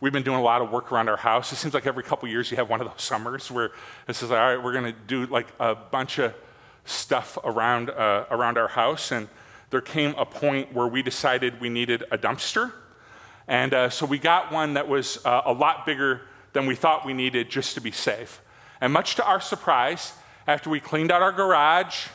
we've 0.00 0.12
been 0.12 0.24
doing 0.24 0.40
a 0.40 0.42
lot 0.42 0.60
of 0.60 0.72
work 0.72 0.90
around 0.90 1.08
our 1.08 1.16
house. 1.16 1.52
It 1.52 1.56
seems 1.56 1.72
like 1.72 1.86
every 1.86 2.02
couple 2.02 2.28
years 2.28 2.50
you 2.50 2.56
have 2.56 2.68
one 2.68 2.80
of 2.80 2.88
those 2.88 3.00
summers 3.00 3.48
where 3.48 3.70
it 4.08 4.16
says, 4.16 4.32
all 4.32 4.36
right, 4.36 4.60
we're 4.60 4.72
going 4.72 4.92
to 4.92 4.98
do 5.06 5.26
like 5.26 5.46
a 5.60 5.76
bunch 5.76 6.18
of 6.18 6.34
stuff 6.84 7.38
around, 7.44 7.90
uh, 7.90 8.24
around 8.28 8.58
our 8.58 8.66
house. 8.66 9.12
And 9.12 9.28
there 9.70 9.80
came 9.80 10.16
a 10.18 10.26
point 10.26 10.72
where 10.74 10.88
we 10.88 11.00
decided 11.00 11.60
we 11.60 11.68
needed 11.68 12.02
a 12.10 12.18
dumpster. 12.18 12.72
And 13.46 13.72
uh, 13.72 13.88
so 13.88 14.04
we 14.04 14.18
got 14.18 14.50
one 14.50 14.74
that 14.74 14.88
was 14.88 15.24
uh, 15.24 15.42
a 15.44 15.52
lot 15.52 15.86
bigger 15.86 16.22
than 16.54 16.66
we 16.66 16.74
thought 16.74 17.06
we 17.06 17.14
needed 17.14 17.50
just 17.50 17.76
to 17.76 17.80
be 17.80 17.92
safe. 17.92 18.40
And 18.80 18.92
much 18.92 19.14
to 19.14 19.24
our 19.24 19.40
surprise, 19.40 20.12
after 20.48 20.70
we 20.70 20.80
cleaned 20.80 21.12
out 21.12 21.22
our 21.22 21.30
garage, 21.30 22.08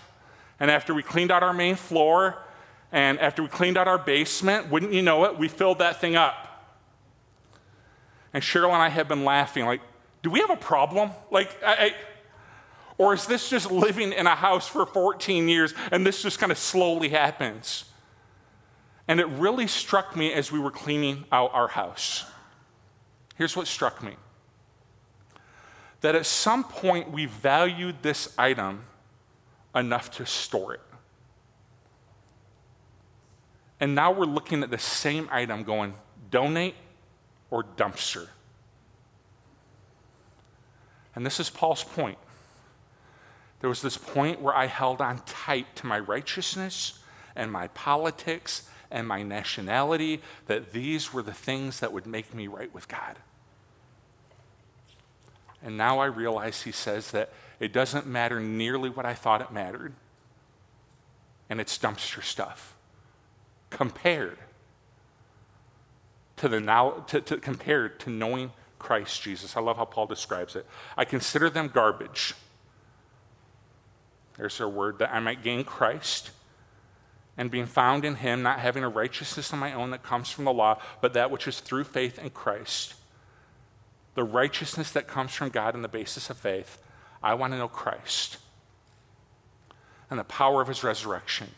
and 0.59 0.71
after 0.71 0.93
we 0.93 1.03
cleaned 1.03 1.31
out 1.31 1.43
our 1.43 1.53
main 1.53 1.75
floor, 1.75 2.37
and 2.91 3.19
after 3.19 3.43
we 3.43 3.49
cleaned 3.49 3.77
out 3.77 3.87
our 3.87 3.97
basement, 3.97 4.69
wouldn't 4.69 4.93
you 4.93 5.01
know 5.01 5.25
it, 5.25 5.37
we 5.37 5.47
filled 5.47 5.79
that 5.79 5.99
thing 5.99 6.15
up. 6.15 6.47
And 8.33 8.43
Cheryl 8.43 8.71
and 8.71 8.81
I 8.81 8.89
have 8.89 9.07
been 9.07 9.25
laughing, 9.25 9.65
like, 9.65 9.81
do 10.23 10.29
we 10.29 10.39
have 10.39 10.49
a 10.49 10.57
problem? 10.57 11.11
Like, 11.31 11.61
I, 11.63 11.73
I, 11.73 11.95
or 12.97 13.13
is 13.13 13.27
this 13.27 13.49
just 13.49 13.71
living 13.71 14.13
in 14.13 14.25
a 14.25 14.35
house 14.35 14.67
for 14.67 14.85
14 14.85 15.47
years 15.47 15.73
and 15.91 16.05
this 16.05 16.21
just 16.21 16.39
kind 16.39 16.51
of 16.51 16.57
slowly 16.57 17.09
happens? 17.09 17.85
And 19.07 19.19
it 19.19 19.27
really 19.27 19.67
struck 19.67 20.15
me 20.15 20.33
as 20.33 20.51
we 20.51 20.59
were 20.59 20.71
cleaning 20.71 21.25
out 21.31 21.53
our 21.53 21.67
house. 21.67 22.25
Here's 23.35 23.55
what 23.55 23.67
struck 23.67 24.01
me 24.03 24.15
that 26.01 26.13
at 26.13 26.27
some 26.27 26.63
point 26.63 27.09
we 27.09 27.25
valued 27.25 27.95
this 28.03 28.31
item 28.37 28.83
enough 29.77 30.11
to 30.11 30.25
store 30.25 30.73
it. 30.73 30.81
And 33.79 33.93
now 33.93 34.11
we're 34.11 34.25
looking 34.25 34.63
at 34.63 34.71
the 34.71 34.77
same 34.77 35.29
item 35.31 35.63
going 35.63 35.93
donate 36.31 36.75
or 37.51 37.63
dumpster. 37.63 38.27
And 41.15 41.25
this 41.25 41.39
is 41.39 41.49
Paul's 41.49 41.83
point. 41.83 42.17
There 43.59 43.69
was 43.69 43.81
this 43.81 43.97
point 43.97 44.41
where 44.41 44.55
I 44.55 44.67
held 44.67 45.01
on 45.01 45.21
tight 45.25 45.75
to 45.77 45.87
my 45.87 45.99
righteousness 45.99 46.99
and 47.35 47.51
my 47.51 47.67
politics 47.69 48.69
and 48.91 49.07
my 49.07 49.23
nationality, 49.23 50.21
that 50.45 50.71
these 50.71 51.13
were 51.13 51.21
the 51.21 51.33
things 51.33 51.79
that 51.79 51.91
would 51.91 52.05
make 52.05 52.33
me 52.33 52.47
right 52.47 52.73
with 52.73 52.87
God. 52.87 53.17
And 55.63 55.75
now 55.75 55.99
I 55.99 56.05
realize 56.05 56.61
he 56.61 56.71
says 56.71 57.11
that 57.11 57.31
it 57.59 57.73
doesn't 57.73 58.05
matter 58.05 58.39
nearly 58.39 58.89
what 58.89 59.05
I 59.05 59.13
thought 59.13 59.41
it 59.41 59.51
mattered. 59.51 59.93
And 61.49 61.61
it's 61.61 61.77
dumpster 61.77 62.21
stuff 62.21 62.75
compared 63.69 64.37
to 66.37 66.47
the 66.47 66.59
now 66.59 67.03
to, 67.07 67.21
to 67.21 67.37
compared 67.37 67.99
to 68.01 68.09
knowing 68.09 68.51
Christ 68.79 69.21
Jesus. 69.21 69.57
I 69.57 69.61
love 69.61 69.77
how 69.77 69.85
Paul 69.85 70.07
describes 70.07 70.55
it. 70.55 70.65
I 70.95 71.05
consider 71.05 71.49
them 71.49 71.69
garbage. 71.69 72.33
There's 74.37 74.61
our 74.61 74.69
word 74.69 74.99
that 74.99 75.13
I 75.13 75.19
might 75.19 75.41
gain 75.41 75.63
Christ 75.63 76.29
and 77.37 77.49
being 77.49 77.65
found 77.65 78.05
in 78.05 78.15
him, 78.15 78.43
not 78.43 78.59
having 78.59 78.83
a 78.83 78.89
righteousness 78.89 79.51
of 79.51 79.59
my 79.59 79.73
own 79.73 79.91
that 79.91 80.03
comes 80.03 80.29
from 80.29 80.45
the 80.45 80.53
law, 80.53 80.79
but 81.01 81.13
that 81.13 81.31
which 81.31 81.47
is 81.47 81.59
through 81.59 81.85
faith 81.85 82.19
in 82.19 82.29
Christ. 82.29 82.93
The 84.15 84.23
righteousness 84.23 84.91
that 84.91 85.07
comes 85.07 85.33
from 85.33 85.49
God 85.49 85.75
on 85.75 85.81
the 85.81 85.87
basis 85.87 86.29
of 86.29 86.37
faith 86.37 86.77
I 87.21 87.33
want 87.33 87.53
to 87.53 87.57
know 87.57 87.67
Christ 87.67 88.37
and 90.09 90.19
the 90.19 90.23
power 90.23 90.61
of 90.61 90.67
his 90.67 90.83
resurrection 90.83 91.49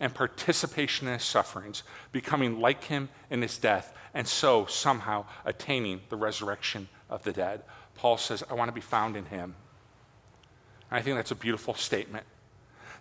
and 0.00 0.14
participation 0.14 1.06
in 1.06 1.14
his 1.14 1.22
sufferings, 1.22 1.82
becoming 2.12 2.60
like 2.60 2.84
him 2.84 3.08
in 3.30 3.42
his 3.42 3.56
death, 3.58 3.96
and 4.12 4.26
so 4.26 4.66
somehow 4.66 5.24
attaining 5.44 6.00
the 6.08 6.16
resurrection 6.16 6.88
of 7.08 7.22
the 7.22 7.32
dead. 7.32 7.62
Paul 7.94 8.16
says, 8.16 8.42
I 8.50 8.54
want 8.54 8.68
to 8.68 8.74
be 8.74 8.80
found 8.80 9.16
in 9.16 9.26
him. 9.26 9.54
And 10.90 10.98
I 10.98 11.02
think 11.02 11.16
that's 11.16 11.30
a 11.30 11.36
beautiful 11.36 11.74
statement. 11.74 12.26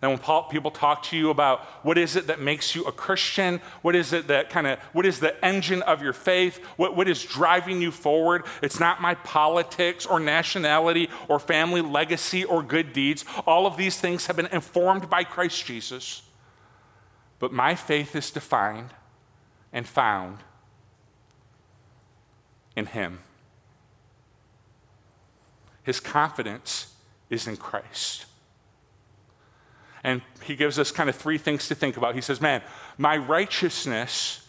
Then 0.03 0.09
when 0.09 0.19
Paul, 0.19 0.43
people 0.43 0.69
talk 0.69 1.01
to 1.03 1.17
you 1.17 1.29
about 1.29 1.61
what 1.81 1.97
is 1.97 2.17
it 2.17 2.27
that 2.27 2.41
makes 2.41 2.75
you 2.75 2.83
a 2.83 2.91
Christian, 2.91 3.61
what 3.83 3.95
is 3.95 4.11
it 4.11 4.27
that 4.27 4.49
kind 4.49 4.67
of, 4.67 4.77
what 4.91 5.05
is 5.05 5.21
the 5.21 5.33
engine 5.45 5.81
of 5.83 6.01
your 6.01 6.11
faith, 6.11 6.57
what, 6.75 6.97
what 6.97 7.07
is 7.07 7.23
driving 7.23 7.81
you 7.81 7.89
forward, 7.89 8.43
it's 8.61 8.81
not 8.81 9.01
my 9.01 9.15
politics 9.15 10.05
or 10.05 10.19
nationality 10.19 11.09
or 11.29 11.39
family 11.39 11.79
legacy 11.79 12.43
or 12.43 12.61
good 12.61 12.91
deeds. 12.91 13.23
All 13.47 13.65
of 13.65 13.77
these 13.77 13.97
things 13.97 14.25
have 14.25 14.35
been 14.35 14.47
informed 14.47 15.09
by 15.09 15.23
Christ 15.23 15.65
Jesus. 15.65 16.23
But 17.39 17.53
my 17.53 17.73
faith 17.73 18.13
is 18.13 18.29
defined 18.29 18.89
and 19.71 19.87
found 19.87 20.39
in 22.75 22.87
Him. 22.87 23.19
His 25.83 26.01
confidence 26.01 26.93
is 27.29 27.47
in 27.47 27.55
Christ. 27.55 28.25
And 30.03 30.21
he 30.43 30.55
gives 30.55 30.77
us 30.79 30.91
kind 30.91 31.09
of 31.09 31.15
three 31.15 31.37
things 31.37 31.67
to 31.69 31.75
think 31.75 31.97
about. 31.97 32.15
He 32.15 32.21
says, 32.21 32.41
Man, 32.41 32.61
my 32.97 33.17
righteousness, 33.17 34.47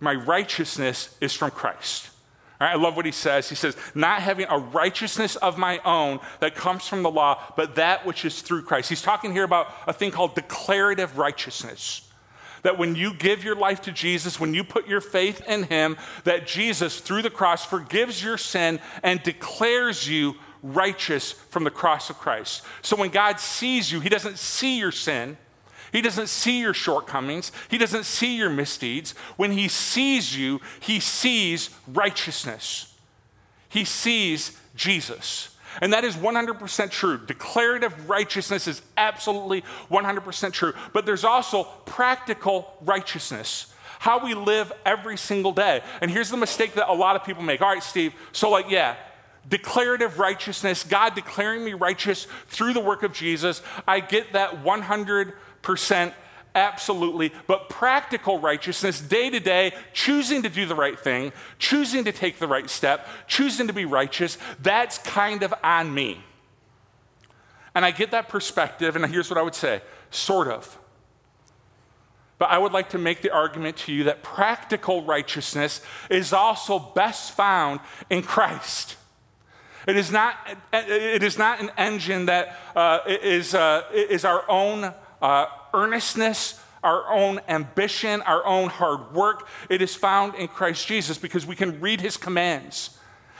my 0.00 0.14
righteousness 0.14 1.16
is 1.20 1.32
from 1.32 1.50
Christ. 1.50 2.10
I 2.58 2.76
love 2.76 2.96
what 2.96 3.04
he 3.04 3.12
says. 3.12 3.48
He 3.48 3.54
says, 3.54 3.76
not 3.94 4.22
having 4.22 4.46
a 4.48 4.58
righteousness 4.58 5.36
of 5.36 5.58
my 5.58 5.78
own 5.84 6.20
that 6.40 6.54
comes 6.54 6.88
from 6.88 7.02
the 7.02 7.10
law, 7.10 7.42
but 7.54 7.74
that 7.74 8.06
which 8.06 8.24
is 8.24 8.40
through 8.40 8.62
Christ. 8.62 8.88
He's 8.88 9.02
talking 9.02 9.32
here 9.32 9.44
about 9.44 9.68
a 9.86 9.92
thing 9.92 10.10
called 10.10 10.34
declarative 10.34 11.18
righteousness. 11.18 12.10
That 12.62 12.78
when 12.78 12.94
you 12.94 13.12
give 13.12 13.44
your 13.44 13.56
life 13.56 13.82
to 13.82 13.92
Jesus, 13.92 14.40
when 14.40 14.54
you 14.54 14.64
put 14.64 14.88
your 14.88 15.02
faith 15.02 15.46
in 15.46 15.64
him, 15.64 15.96
that 16.24 16.46
Jesus, 16.46 16.98
through 17.00 17.22
the 17.22 17.30
cross, 17.30 17.64
forgives 17.64 18.24
your 18.24 18.38
sin 18.38 18.80
and 19.02 19.22
declares 19.22 20.08
you 20.08 20.36
righteous 20.74 21.32
from 21.32 21.64
the 21.64 21.70
cross 21.70 22.10
of 22.10 22.18
Christ. 22.18 22.62
So 22.82 22.96
when 22.96 23.10
God 23.10 23.40
sees 23.40 23.90
you, 23.90 24.00
He 24.00 24.08
doesn't 24.08 24.38
see 24.38 24.78
your 24.78 24.92
sin. 24.92 25.36
He 25.92 26.02
doesn't 26.02 26.28
see 26.28 26.60
your 26.60 26.74
shortcomings. 26.74 27.52
He 27.70 27.78
doesn't 27.78 28.04
see 28.04 28.36
your 28.36 28.50
misdeeds. 28.50 29.12
When 29.36 29.52
He 29.52 29.68
sees 29.68 30.36
you, 30.36 30.60
He 30.80 31.00
sees 31.00 31.70
righteousness. 31.86 32.92
He 33.68 33.84
sees 33.84 34.58
Jesus. 34.74 35.50
And 35.80 35.92
that 35.92 36.04
is 36.04 36.16
100% 36.16 36.90
true. 36.90 37.20
Declarative 37.26 38.08
righteousness 38.08 38.66
is 38.66 38.82
absolutely 38.96 39.62
100% 39.90 40.52
true. 40.52 40.72
But 40.92 41.04
there's 41.04 41.24
also 41.24 41.64
practical 41.84 42.72
righteousness 42.80 43.72
how 43.98 44.24
we 44.24 44.34
live 44.34 44.72
every 44.84 45.16
single 45.16 45.52
day. 45.52 45.80
And 46.00 46.10
here's 46.10 46.30
the 46.30 46.36
mistake 46.36 46.74
that 46.74 46.90
a 46.90 46.92
lot 46.92 47.16
of 47.16 47.24
people 47.24 47.42
make. 47.42 47.60
All 47.62 47.72
right, 47.72 47.82
Steve, 47.82 48.14
so 48.32 48.50
like, 48.50 48.70
yeah, 48.70 48.96
declarative 49.48 50.18
righteousness, 50.18 50.84
God 50.84 51.14
declaring 51.14 51.64
me 51.64 51.74
righteous 51.74 52.26
through 52.46 52.72
the 52.72 52.80
work 52.80 53.02
of 53.02 53.12
Jesus. 53.12 53.62
I 53.86 54.00
get 54.00 54.32
that 54.32 54.64
100% 54.64 56.14
absolutely. 56.54 57.32
But 57.46 57.68
practical 57.68 58.40
righteousness, 58.40 59.00
day 59.00 59.30
to 59.30 59.38
day, 59.38 59.72
choosing 59.92 60.42
to 60.42 60.48
do 60.48 60.66
the 60.66 60.74
right 60.74 60.98
thing, 60.98 61.32
choosing 61.58 62.04
to 62.04 62.12
take 62.12 62.38
the 62.38 62.48
right 62.48 62.68
step, 62.68 63.06
choosing 63.28 63.68
to 63.68 63.72
be 63.72 63.84
righteous, 63.84 64.38
that's 64.60 64.98
kind 64.98 65.42
of 65.42 65.54
on 65.62 65.94
me. 65.94 66.20
And 67.74 67.84
I 67.84 67.90
get 67.90 68.10
that 68.12 68.28
perspective, 68.28 68.96
and 68.96 69.04
here's 69.06 69.28
what 69.30 69.38
I 69.38 69.42
would 69.42 69.54
say 69.54 69.82
sort 70.10 70.48
of. 70.48 70.78
But 72.38 72.50
I 72.50 72.58
would 72.58 72.72
like 72.72 72.90
to 72.90 72.98
make 72.98 73.22
the 73.22 73.30
argument 73.30 73.76
to 73.78 73.92
you 73.92 74.04
that 74.04 74.22
practical 74.22 75.02
righteousness 75.02 75.80
is 76.10 76.32
also 76.32 76.78
best 76.78 77.32
found 77.32 77.80
in 78.10 78.22
Christ. 78.22 78.96
It 79.86 79.96
is 79.96 80.10
not, 80.10 80.36
it 80.72 81.22
is 81.22 81.38
not 81.38 81.60
an 81.60 81.70
engine 81.76 82.26
that 82.26 82.58
uh, 82.74 83.00
is 83.06 83.54
uh, 83.54 83.84
is 83.92 84.24
our 84.24 84.44
own 84.50 84.92
uh, 85.22 85.46
earnestness, 85.72 86.60
our 86.82 87.08
own 87.08 87.40
ambition, 87.48 88.20
our 88.22 88.44
own 88.44 88.68
hard 88.68 89.14
work. 89.14 89.46
It 89.68 89.80
is 89.80 89.94
found 89.94 90.34
in 90.34 90.48
Christ 90.48 90.88
Jesus 90.88 91.18
because 91.18 91.46
we 91.46 91.54
can 91.54 91.80
read 91.80 92.00
his 92.00 92.16
commands 92.16 92.98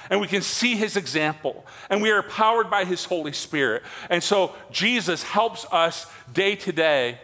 and 0.09 0.21
we 0.21 0.29
can 0.29 0.41
see 0.41 0.77
his 0.77 0.97
example 0.97 1.67
and 1.91 2.01
we 2.01 2.13
are 2.13 2.23
powered 2.23 2.71
by 2.71 2.85
his 2.85 3.05
Holy 3.05 3.33
Spirit. 3.33 3.83
And 4.09 4.23
so 4.23 4.55
Jesus 4.71 5.25
helps 5.25 5.67
us 5.73 6.07
day 6.33 6.55
to 6.55 6.71
day 6.71 7.19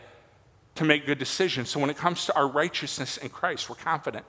to 0.74 0.84
make 0.84 1.06
good 1.06 1.18
decisions. 1.18 1.70
So 1.70 1.78
when 1.78 1.90
it 1.90 1.96
comes 1.96 2.26
to 2.26 2.34
our 2.34 2.48
righteousness 2.48 3.18
in 3.18 3.28
Christ, 3.28 3.70
we're 3.70 3.76
confident. 3.76 4.24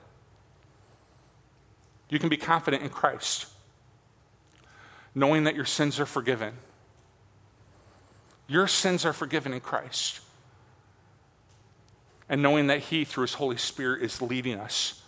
You 2.10 2.20
can 2.20 2.28
be 2.28 2.36
confident 2.36 2.84
in 2.84 2.90
Christ 2.90 3.46
knowing 5.14 5.44
that 5.44 5.54
your 5.54 5.64
sins 5.64 6.00
are 6.00 6.06
forgiven. 6.06 6.54
Your 8.46 8.66
sins 8.66 9.04
are 9.04 9.12
forgiven 9.12 9.52
in 9.52 9.60
Christ. 9.60 10.20
And 12.28 12.42
knowing 12.42 12.66
that 12.68 12.80
He, 12.80 13.04
through 13.04 13.22
His 13.22 13.34
Holy 13.34 13.56
Spirit, 13.56 14.02
is 14.02 14.20
leading 14.20 14.58
us 14.58 15.02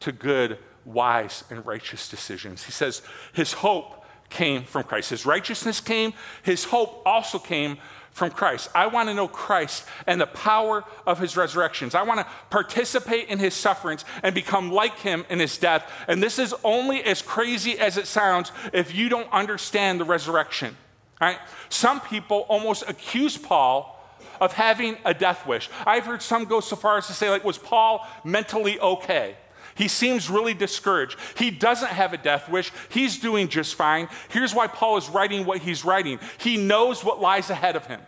to 0.00 0.12
good, 0.12 0.58
wise, 0.84 1.44
and 1.50 1.64
righteous 1.66 2.08
decisions. 2.08 2.64
He 2.64 2.72
says 2.72 3.02
His 3.32 3.52
hope 3.52 4.04
came 4.30 4.64
from 4.64 4.84
Christ. 4.84 5.10
His 5.10 5.26
righteousness 5.26 5.80
came, 5.80 6.14
His 6.42 6.64
hope 6.64 7.02
also 7.04 7.38
came 7.38 7.78
from 8.12 8.30
Christ. 8.30 8.68
I 8.74 8.86
want 8.86 9.08
to 9.08 9.14
know 9.14 9.28
Christ 9.28 9.86
and 10.06 10.20
the 10.20 10.26
power 10.26 10.84
of 11.06 11.18
his 11.18 11.36
resurrections. 11.36 11.94
I 11.94 12.02
want 12.02 12.20
to 12.20 12.26
participate 12.50 13.28
in 13.28 13.38
his 13.38 13.54
sufferings 13.54 14.04
and 14.22 14.34
become 14.34 14.70
like 14.70 14.98
him 14.98 15.24
in 15.30 15.38
his 15.38 15.56
death. 15.56 15.90
And 16.08 16.22
this 16.22 16.38
is 16.38 16.54
only 16.64 17.02
as 17.02 17.22
crazy 17.22 17.78
as 17.78 17.96
it 17.96 18.06
sounds 18.06 18.52
if 18.72 18.94
you 18.94 19.08
don't 19.08 19.30
understand 19.32 20.00
the 20.00 20.04
resurrection. 20.04 20.76
Right? 21.20 21.38
Some 21.68 22.00
people 22.00 22.46
almost 22.48 22.84
accuse 22.88 23.36
Paul 23.36 23.96
of 24.40 24.54
having 24.54 24.96
a 25.04 25.12
death 25.12 25.46
wish. 25.46 25.68
I've 25.86 26.06
heard 26.06 26.22
some 26.22 26.46
go 26.46 26.60
so 26.60 26.76
far 26.76 26.98
as 26.98 27.06
to 27.08 27.12
say, 27.12 27.28
like, 27.28 27.44
was 27.44 27.58
Paul 27.58 28.06
mentally 28.24 28.80
okay? 28.80 29.36
He 29.80 29.88
seems 29.88 30.28
really 30.28 30.52
discouraged. 30.52 31.16
He 31.38 31.50
doesn't 31.50 31.88
have 31.88 32.12
a 32.12 32.18
death 32.18 32.50
wish. 32.50 32.70
He's 32.90 33.18
doing 33.18 33.48
just 33.48 33.76
fine. 33.76 34.10
Here's 34.28 34.54
why 34.54 34.66
Paul 34.66 34.98
is 34.98 35.08
writing 35.08 35.46
what 35.46 35.60
he's 35.62 35.86
writing 35.86 36.20
he 36.36 36.58
knows 36.58 37.02
what 37.02 37.18
lies 37.18 37.48
ahead 37.48 37.76
of 37.76 37.86
him, 37.86 38.02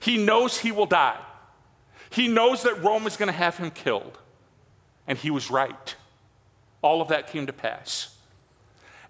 he 0.00 0.16
knows 0.16 0.56
he 0.56 0.72
will 0.72 0.86
die. 0.86 1.20
He 2.08 2.28
knows 2.28 2.62
that 2.62 2.82
Rome 2.82 3.06
is 3.06 3.18
going 3.18 3.26
to 3.26 3.36
have 3.36 3.58
him 3.58 3.72
killed. 3.72 4.16
And 5.06 5.18
he 5.18 5.30
was 5.30 5.50
right. 5.50 5.96
All 6.80 7.02
of 7.02 7.08
that 7.08 7.26
came 7.26 7.44
to 7.44 7.52
pass. 7.52 8.16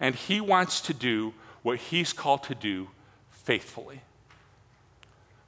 And 0.00 0.16
he 0.16 0.40
wants 0.40 0.80
to 0.80 0.92
do 0.92 1.34
what 1.62 1.78
he's 1.78 2.12
called 2.12 2.42
to 2.44 2.56
do 2.56 2.88
faithfully, 3.30 4.00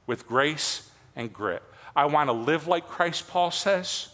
with 0.05 0.25
grace 0.25 0.89
and 1.17 1.33
grit. 1.33 1.63
I 1.97 2.05
want 2.05 2.29
to 2.29 2.33
live 2.33 2.65
like 2.65 2.87
Christ, 2.87 3.27
Paul 3.27 3.51
says 3.51 4.07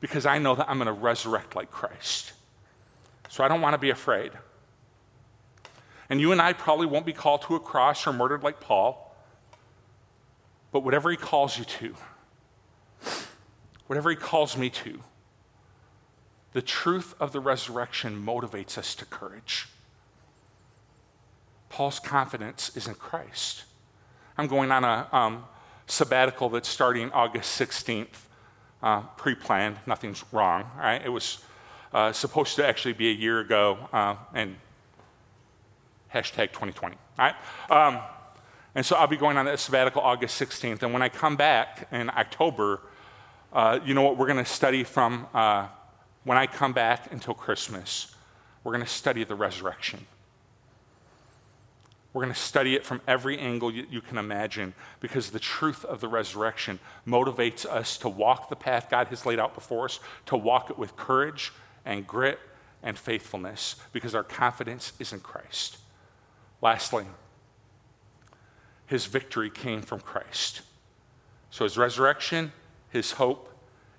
because 0.00 0.26
I 0.26 0.38
know 0.38 0.54
that 0.54 0.68
I'm 0.68 0.78
going 0.78 0.86
to 0.86 0.92
resurrect 0.92 1.54
like 1.54 1.70
Christ. 1.70 2.32
So 3.28 3.44
I 3.44 3.48
don't 3.48 3.60
want 3.60 3.74
to 3.74 3.78
be 3.78 3.90
afraid. 3.90 4.32
And 6.08 6.20
you 6.20 6.32
and 6.32 6.40
I 6.40 6.52
probably 6.52 6.86
won't 6.86 7.06
be 7.06 7.12
called 7.12 7.42
to 7.42 7.54
a 7.54 7.60
cross 7.60 8.06
or 8.06 8.12
murdered 8.12 8.42
like 8.42 8.60
Paul. 8.60 9.14
But 10.72 10.80
whatever 10.80 11.10
he 11.10 11.16
calls 11.16 11.58
you 11.58 11.64
to, 11.64 11.94
whatever 13.86 14.10
he 14.10 14.16
calls 14.16 14.56
me 14.56 14.70
to, 14.70 15.00
the 16.52 16.62
truth 16.62 17.14
of 17.20 17.32
the 17.32 17.40
resurrection 17.40 18.24
motivates 18.24 18.76
us 18.76 18.94
to 18.96 19.04
courage. 19.04 19.68
Paul's 21.68 22.00
confidence 22.00 22.76
is 22.76 22.88
in 22.88 22.94
Christ. 22.94 23.64
I'm 24.36 24.48
going 24.48 24.72
on 24.72 24.82
a 24.82 25.06
um, 25.12 25.44
sabbatical 25.86 26.48
that's 26.48 26.68
starting 26.68 27.12
August 27.12 27.60
16th 27.60 28.26
uh, 28.82 29.02
pre 29.16 29.34
planned, 29.34 29.76
nothing's 29.86 30.24
wrong, 30.32 30.70
right? 30.78 31.02
It 31.04 31.08
was 31.08 31.38
uh, 31.92 32.12
supposed 32.12 32.56
to 32.56 32.66
actually 32.66 32.94
be 32.94 33.10
a 33.10 33.14
year 33.14 33.40
ago, 33.40 33.78
uh, 33.92 34.16
and 34.34 34.56
hashtag 36.14 36.48
2020, 36.48 36.96
right? 37.18 37.34
Um, 37.70 37.98
and 38.74 38.86
so 38.86 38.96
I'll 38.96 39.06
be 39.06 39.16
going 39.16 39.36
on 39.36 39.46
that 39.46 39.58
sabbatical 39.58 40.00
August 40.02 40.40
16th. 40.40 40.82
And 40.82 40.92
when 40.92 41.02
I 41.02 41.08
come 41.08 41.36
back 41.36 41.88
in 41.90 42.08
October, 42.10 42.80
uh, 43.52 43.80
you 43.84 43.94
know 43.94 44.02
what 44.02 44.16
we're 44.16 44.26
going 44.26 44.44
to 44.44 44.50
study 44.50 44.84
from 44.84 45.26
uh, 45.34 45.66
when 46.24 46.38
I 46.38 46.46
come 46.46 46.72
back 46.72 47.12
until 47.12 47.34
Christmas? 47.34 48.14
We're 48.62 48.72
going 48.72 48.84
to 48.84 48.90
study 48.90 49.24
the 49.24 49.34
resurrection. 49.34 50.06
We're 52.12 52.22
going 52.22 52.34
to 52.34 52.40
study 52.40 52.74
it 52.74 52.84
from 52.84 53.00
every 53.06 53.38
angle 53.38 53.70
you, 53.70 53.86
you, 53.88 54.00
can 54.00 54.18
imagine 54.18 54.74
because 54.98 55.30
the 55.30 55.38
truth 55.38 55.84
of 55.84 56.00
the 56.00 56.08
resurrection 56.08 56.80
motivates 57.06 57.64
us 57.64 57.96
to 57.98 58.08
walk 58.08 58.48
the 58.48 58.56
path 58.56 58.88
God 58.90 59.06
has 59.08 59.24
laid 59.24 59.38
out 59.38 59.54
before 59.54 59.84
us, 59.84 60.00
to 60.26 60.36
walk 60.36 60.70
it 60.70 60.78
with 60.78 60.96
courage 60.96 61.52
and 61.84 62.06
grit 62.06 62.40
and 62.82 62.98
faithfulness 62.98 63.76
because 63.92 64.14
our 64.14 64.24
confidence 64.24 64.92
is 64.98 65.12
in 65.12 65.20
Christ. 65.20 65.78
Lastly, 66.60 67.06
his 68.86 69.06
victory 69.06 69.48
came 69.48 69.82
from 69.82 70.00
Christ. 70.00 70.62
So 71.50 71.64
his 71.64 71.78
resurrection, 71.78 72.52
his 72.88 73.12
hope, 73.12 73.48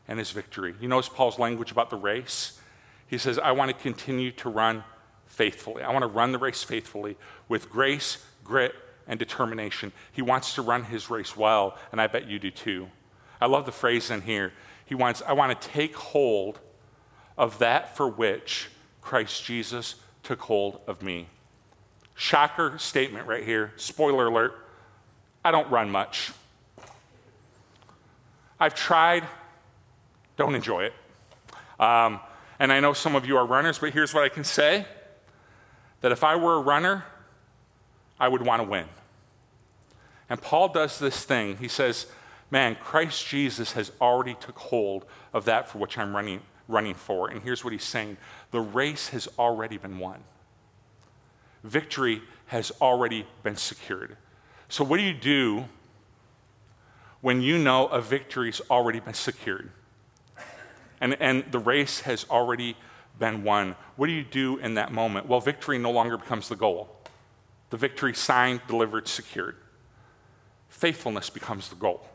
and 0.07 0.19
his 0.19 0.31
victory. 0.31 0.75
You 0.81 0.89
notice 0.89 1.07
Paul's 1.07 1.39
language 1.39 1.71
about 1.71 1.89
the 1.89 1.95
race? 1.95 2.59
He 3.07 3.17
says, 3.17 3.39
I 3.39 3.51
want 3.51 3.69
to 3.69 3.81
continue 3.81 4.31
to 4.33 4.49
run 4.49 4.83
faithfully. 5.31 5.81
I 5.81 5.91
want 5.91 6.03
to 6.03 6.07
run 6.07 6.33
the 6.33 6.37
race 6.37 6.61
faithfully 6.61 7.17
with 7.47 7.69
grace, 7.69 8.23
grit, 8.43 8.75
and 9.07 9.17
determination. 9.17 9.91
He 10.11 10.21
wants 10.21 10.55
to 10.55 10.61
run 10.61 10.83
his 10.83 11.09
race 11.09 11.35
well, 11.35 11.77
and 11.91 12.01
I 12.01 12.07
bet 12.07 12.27
you 12.27 12.37
do 12.37 12.51
too. 12.51 12.89
I 13.39 13.47
love 13.47 13.65
the 13.65 13.71
phrase 13.71 14.11
in 14.11 14.21
here. 14.21 14.51
He 14.85 14.93
wants, 14.93 15.21
I 15.25 15.33
want 15.33 15.59
to 15.59 15.67
take 15.69 15.95
hold 15.95 16.59
of 17.37 17.59
that 17.59 17.95
for 17.95 18.07
which 18.07 18.69
Christ 19.01 19.43
Jesus 19.43 19.95
took 20.21 20.41
hold 20.41 20.81
of 20.85 21.01
me. 21.01 21.27
Shocker 22.13 22.77
statement 22.77 23.25
right 23.25 23.43
here. 23.43 23.71
Spoiler 23.77 24.27
alert. 24.27 24.53
I 25.43 25.51
don't 25.51 25.69
run 25.71 25.89
much. 25.89 26.31
I've 28.59 28.75
tried, 28.75 29.25
don't 30.35 30.53
enjoy 30.53 30.83
it. 30.83 30.93
Um, 31.79 32.19
and 32.59 32.71
I 32.71 32.79
know 32.79 32.93
some 32.93 33.15
of 33.15 33.25
you 33.25 33.37
are 33.37 33.45
runners, 33.45 33.79
but 33.79 33.91
here's 33.91 34.13
what 34.13 34.23
I 34.23 34.29
can 34.29 34.43
say 34.43 34.85
that 36.01 36.11
if 36.11 36.23
I 36.23 36.35
were 36.35 36.55
a 36.55 36.61
runner, 36.61 37.05
I 38.19 38.27
would 38.27 38.41
want 38.41 38.61
to 38.61 38.67
win. 38.67 38.85
And 40.29 40.41
Paul 40.41 40.69
does 40.69 40.99
this 40.99 41.23
thing. 41.23 41.57
He 41.57 41.67
says, 41.67 42.07
Man, 42.49 42.75
Christ 42.75 43.25
Jesus 43.27 43.71
has 43.73 43.93
already 44.01 44.33
took 44.33 44.57
hold 44.57 45.05
of 45.33 45.45
that 45.45 45.69
for 45.69 45.77
which 45.77 45.97
I'm 45.97 46.13
running, 46.13 46.41
running 46.67 46.95
for. 46.95 47.29
And 47.29 47.41
here's 47.41 47.63
what 47.63 47.71
he's 47.71 47.83
saying 47.83 48.17
the 48.51 48.59
race 48.59 49.09
has 49.09 49.29
already 49.39 49.77
been 49.77 49.99
won. 49.99 50.23
Victory 51.63 52.21
has 52.47 52.71
already 52.81 53.25
been 53.43 53.55
secured. 53.55 54.17
So, 54.67 54.83
what 54.83 54.97
do 54.97 55.03
you 55.03 55.13
do 55.13 55.65
when 57.21 57.41
you 57.41 57.57
know 57.57 57.87
a 57.87 58.01
victory's 58.01 58.61
already 58.69 58.99
been 58.99 59.13
secured 59.13 59.69
and, 61.01 61.17
and 61.19 61.43
the 61.51 61.59
race 61.59 62.01
has 62.01 62.25
already 62.29 62.77
been 63.19 63.43
won? 63.43 63.75
What 63.95 64.07
do 64.07 64.13
you 64.13 64.23
do 64.23 64.57
in 64.57 64.75
that 64.75 64.91
moment? 64.91 65.27
Well, 65.27 65.39
victory 65.39 65.77
no 65.77 65.91
longer 65.91 66.17
becomes 66.17 66.49
the 66.49 66.55
goal. 66.55 66.89
The 67.69 67.77
victory 67.77 68.13
signed, 68.13 68.61
delivered, 68.67 69.07
secured. 69.07 69.55
Faithfulness 70.69 71.29
becomes 71.29 71.69
the 71.69 71.75
goal. 71.75 72.05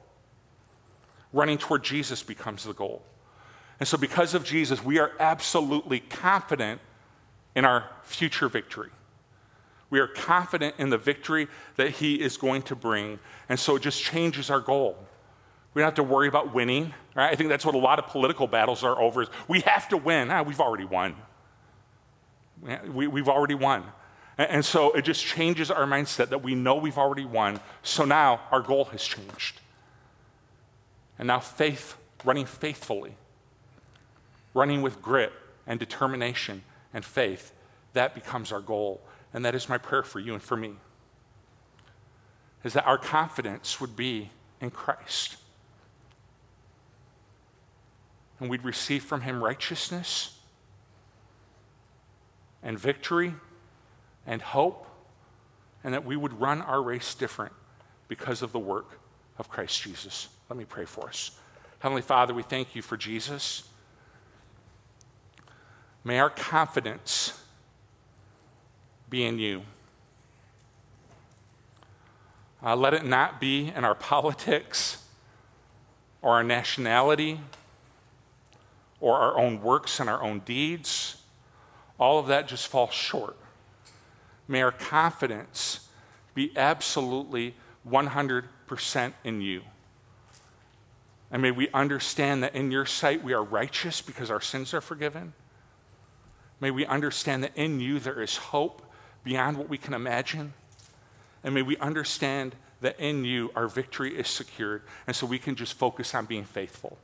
Running 1.32 1.59
toward 1.59 1.85
Jesus 1.85 2.22
becomes 2.22 2.64
the 2.64 2.72
goal. 2.72 3.02
And 3.78 3.88
so, 3.88 3.98
because 3.98 4.35
of 4.35 4.44
Jesus, 4.44 4.82
we 4.82 4.98
are 4.98 5.12
absolutely 5.20 6.00
confident 6.00 6.80
in 7.54 7.64
our 7.64 7.90
future 8.02 8.48
victory. 8.48 8.90
We 9.90 10.00
are 10.00 10.06
confident 10.06 10.76
in 10.78 10.90
the 10.90 10.98
victory 10.98 11.48
that 11.76 11.90
He 11.90 12.14
is 12.14 12.37
going 12.37 12.62
to 12.62 12.74
bring. 12.74 13.18
And 13.48 13.59
so, 13.59 13.76
it 13.76 13.82
just 13.82 14.02
changes 14.02 14.50
our 14.50 14.61
goal. 14.61 14.96
We 15.76 15.82
don't 15.82 15.88
have 15.88 16.06
to 16.06 16.10
worry 16.14 16.26
about 16.26 16.54
winning. 16.54 16.94
Right? 17.14 17.30
I 17.30 17.34
think 17.34 17.50
that's 17.50 17.66
what 17.66 17.74
a 17.74 17.78
lot 17.78 17.98
of 17.98 18.06
political 18.06 18.46
battles 18.46 18.82
are 18.82 18.98
over. 18.98 19.20
Is 19.20 19.28
we 19.46 19.60
have 19.60 19.90
to 19.90 19.98
win. 19.98 20.30
Ah, 20.30 20.40
we've 20.42 20.58
already 20.58 20.86
won. 20.86 21.14
We, 22.88 23.06
we've 23.06 23.28
already 23.28 23.56
won. 23.56 23.84
And, 24.38 24.50
and 24.50 24.64
so 24.64 24.92
it 24.92 25.02
just 25.02 25.22
changes 25.22 25.70
our 25.70 25.84
mindset 25.84 26.30
that 26.30 26.42
we 26.42 26.54
know 26.54 26.76
we've 26.76 26.96
already 26.96 27.26
won. 27.26 27.60
So 27.82 28.06
now 28.06 28.40
our 28.50 28.62
goal 28.62 28.86
has 28.86 29.04
changed. 29.04 29.60
And 31.18 31.26
now 31.26 31.40
faith, 31.40 31.96
running 32.24 32.46
faithfully, 32.46 33.14
running 34.54 34.80
with 34.80 35.02
grit 35.02 35.34
and 35.66 35.78
determination 35.78 36.62
and 36.94 37.04
faith, 37.04 37.52
that 37.92 38.14
becomes 38.14 38.50
our 38.50 38.62
goal. 38.62 39.02
And 39.34 39.44
that 39.44 39.54
is 39.54 39.68
my 39.68 39.76
prayer 39.76 40.04
for 40.04 40.20
you 40.20 40.32
and 40.32 40.42
for 40.42 40.56
me. 40.56 40.76
Is 42.64 42.72
that 42.72 42.86
our 42.86 42.96
confidence 42.96 43.78
would 43.78 43.94
be 43.94 44.30
in 44.62 44.70
Christ. 44.70 45.36
And 48.40 48.51
we'd 48.51 48.64
receive 48.64 49.03
from 49.03 49.22
him 49.22 49.42
righteousness 49.42 50.38
and 52.62 52.79
victory 52.79 53.35
and 54.27 54.42
hope, 54.42 54.87
and 55.85 55.94
that 55.94 56.05
we 56.05 56.16
would 56.16 56.38
run 56.40 56.61
our 56.62 56.83
race 56.83 57.14
different 57.14 57.53
because 58.09 58.42
of 58.42 58.53
the 58.53 58.59
work 58.59 58.99
of 59.38 59.49
Christ 59.49 59.81
Jesus. 59.83 60.29
Let 60.49 60.59
me 60.59 60.64
pray 60.64 60.85
for 60.85 61.09
us. 61.09 61.31
Heavenly 61.79 62.03
Father, 62.03 62.35
we 62.35 62.42
thank 62.42 62.75
you 62.75 62.83
for 62.83 62.96
Jesus. 62.96 63.62
May 66.05 66.18
our 66.18 66.31
confidence 66.31 67.40
be 69.09 69.25
in 69.25 69.38
you. 69.38 69.62
Uh, 72.62 72.75
let 72.75 72.94
it 72.94 73.05
not 73.05 73.40
be 73.40 73.72
in 73.75 73.85
our 73.85 73.94
politics 74.12 75.05
or 76.22 76.35
our 76.35 76.44
nationality 76.44 77.40
or 79.00 79.18
our 79.18 79.38
own 79.38 79.62
works 79.62 80.00
and 80.00 80.09
our 80.09 80.22
own 80.22 80.40
deeds. 80.40 81.22
All 81.98 82.18
of 82.18 82.26
that 82.28 82.48
just 82.48 82.66
falls 82.66 82.92
short. 82.92 83.37
May 84.48 84.62
our 84.62 84.72
confidence 84.72 85.88
be 86.35 86.52
absolutely 86.56 87.54
100% 87.88 89.12
in 89.24 89.40
you. 89.40 89.62
And 91.30 91.42
may 91.42 91.50
we 91.50 91.68
understand 91.70 92.42
that 92.42 92.54
in 92.54 92.70
your 92.70 92.87
sight 92.87 93.24
we 93.24 93.32
are 93.32 93.42
righteous 93.42 94.00
because 94.00 94.30
our 94.30 94.40
sins 94.40 94.72
are 94.72 94.80
forgiven. 94.80 95.32
May 96.61 96.70
we 96.70 96.87
understand 96.87 97.42
that 97.42 97.56
in 97.56 97.80
you 97.80 97.98
there 97.98 98.22
is 98.22 98.37
hope 98.37 98.82
beyond 99.24 99.59
what 99.59 99.68
we 99.68 99.78
can 99.78 99.92
imagine. 99.92 100.54
And 101.42 101.54
may 101.54 101.62
we 101.62 101.76
understand 101.78 102.54
that 102.80 102.98
in 103.00 103.24
you 103.24 103.50
our 103.56 103.66
victory 103.66 104.16
is 104.16 104.28
secured. 104.28 104.82
And 105.06 105.16
so 105.16 105.26
we 105.26 105.38
can 105.38 105.56
just 105.56 105.74
focus 105.74 106.14
on 106.14 106.26
being 106.26 106.44
faithful, 106.44 106.98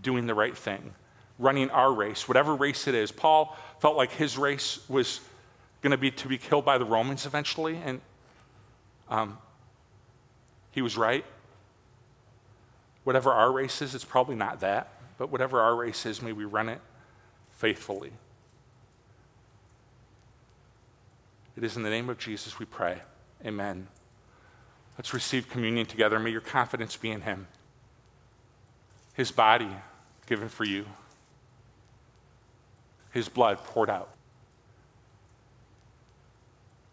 doing 0.00 0.26
the 0.26 0.34
right 0.34 0.56
thing, 0.56 0.94
running 1.38 1.70
our 1.70 1.92
race, 1.92 2.28
whatever 2.28 2.54
race 2.54 2.86
it 2.86 2.94
is. 2.94 3.10
Paul 3.10 3.56
felt 3.80 3.96
like 3.96 4.12
his 4.12 4.38
race 4.38 4.78
was 4.88 5.20
going 5.82 5.90
to 5.90 5.98
be 5.98 6.10
to 6.10 6.28
be 6.28 6.38
killed 6.38 6.64
by 6.64 6.78
the 6.78 6.84
Romans 6.84 7.26
eventually, 7.26 7.76
and 7.76 8.00
um, 9.08 9.38
he 10.70 10.82
was 10.82 10.96
right. 10.96 11.24
Whatever 13.04 13.32
our 13.32 13.52
race 13.52 13.82
is, 13.82 13.94
it's 13.94 14.04
probably 14.04 14.34
not 14.34 14.60
that, 14.60 14.88
but 15.18 15.30
whatever 15.30 15.60
our 15.60 15.76
race 15.76 16.06
is, 16.06 16.22
may 16.22 16.32
we 16.32 16.44
run 16.44 16.68
it 16.68 16.80
faithfully. 17.50 18.12
It 21.56 21.62
is 21.62 21.76
in 21.76 21.82
the 21.82 21.90
name 21.90 22.08
of 22.08 22.18
Jesus 22.18 22.58
we 22.58 22.66
pray. 22.66 22.98
Amen. 23.44 23.86
Let's 24.98 25.12
receive 25.12 25.48
communion 25.48 25.86
together. 25.86 26.18
May 26.18 26.30
your 26.30 26.40
confidence 26.40 26.96
be 26.96 27.10
in 27.10 27.20
him. 27.22 27.46
His 29.12 29.30
body 29.30 29.70
given 30.26 30.48
for 30.48 30.64
you, 30.64 30.86
his 33.14 33.28
blood 33.28 33.58
poured 33.58 33.88
out. 33.88 34.10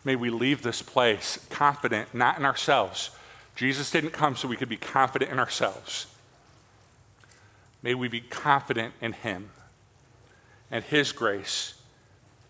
May 0.04 0.16
we 0.16 0.30
leave 0.30 0.62
this 0.62 0.84
place 0.84 1.40
confident, 1.50 2.14
not 2.14 2.38
in 2.38 2.46
ourselves. 2.46 3.10
Jesus 3.56 3.90
didn't 3.90 4.12
come 4.12 4.36
so 4.36 4.48
we 4.48 4.56
could 4.56 4.70
be 4.70 4.78
confident 4.78 5.32
in 5.32 5.40
ourselves. 5.40 6.06
May 7.82 7.96
we 7.96 8.08
be 8.08 8.22
confident 8.22 8.94
in 9.02 9.14
Him 9.14 9.50
and 10.70 10.84
His 10.84 11.12
grace 11.12 11.74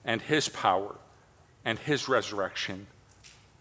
and 0.03 0.21
His 0.21 0.49
power 0.49 0.95
and 1.63 1.79
His 1.79 2.09
resurrection. 2.09 2.87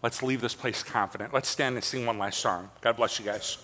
Let's 0.03 0.21
leave 0.21 0.41
this 0.41 0.55
place 0.55 0.83
confident. 0.83 1.33
Let's 1.33 1.47
stand 1.47 1.75
and 1.75 1.83
sing 1.83 2.05
one 2.05 2.17
last 2.17 2.39
song. 2.39 2.69
God 2.81 2.97
bless 2.97 3.17
you 3.17 3.23
guys. 3.23 3.59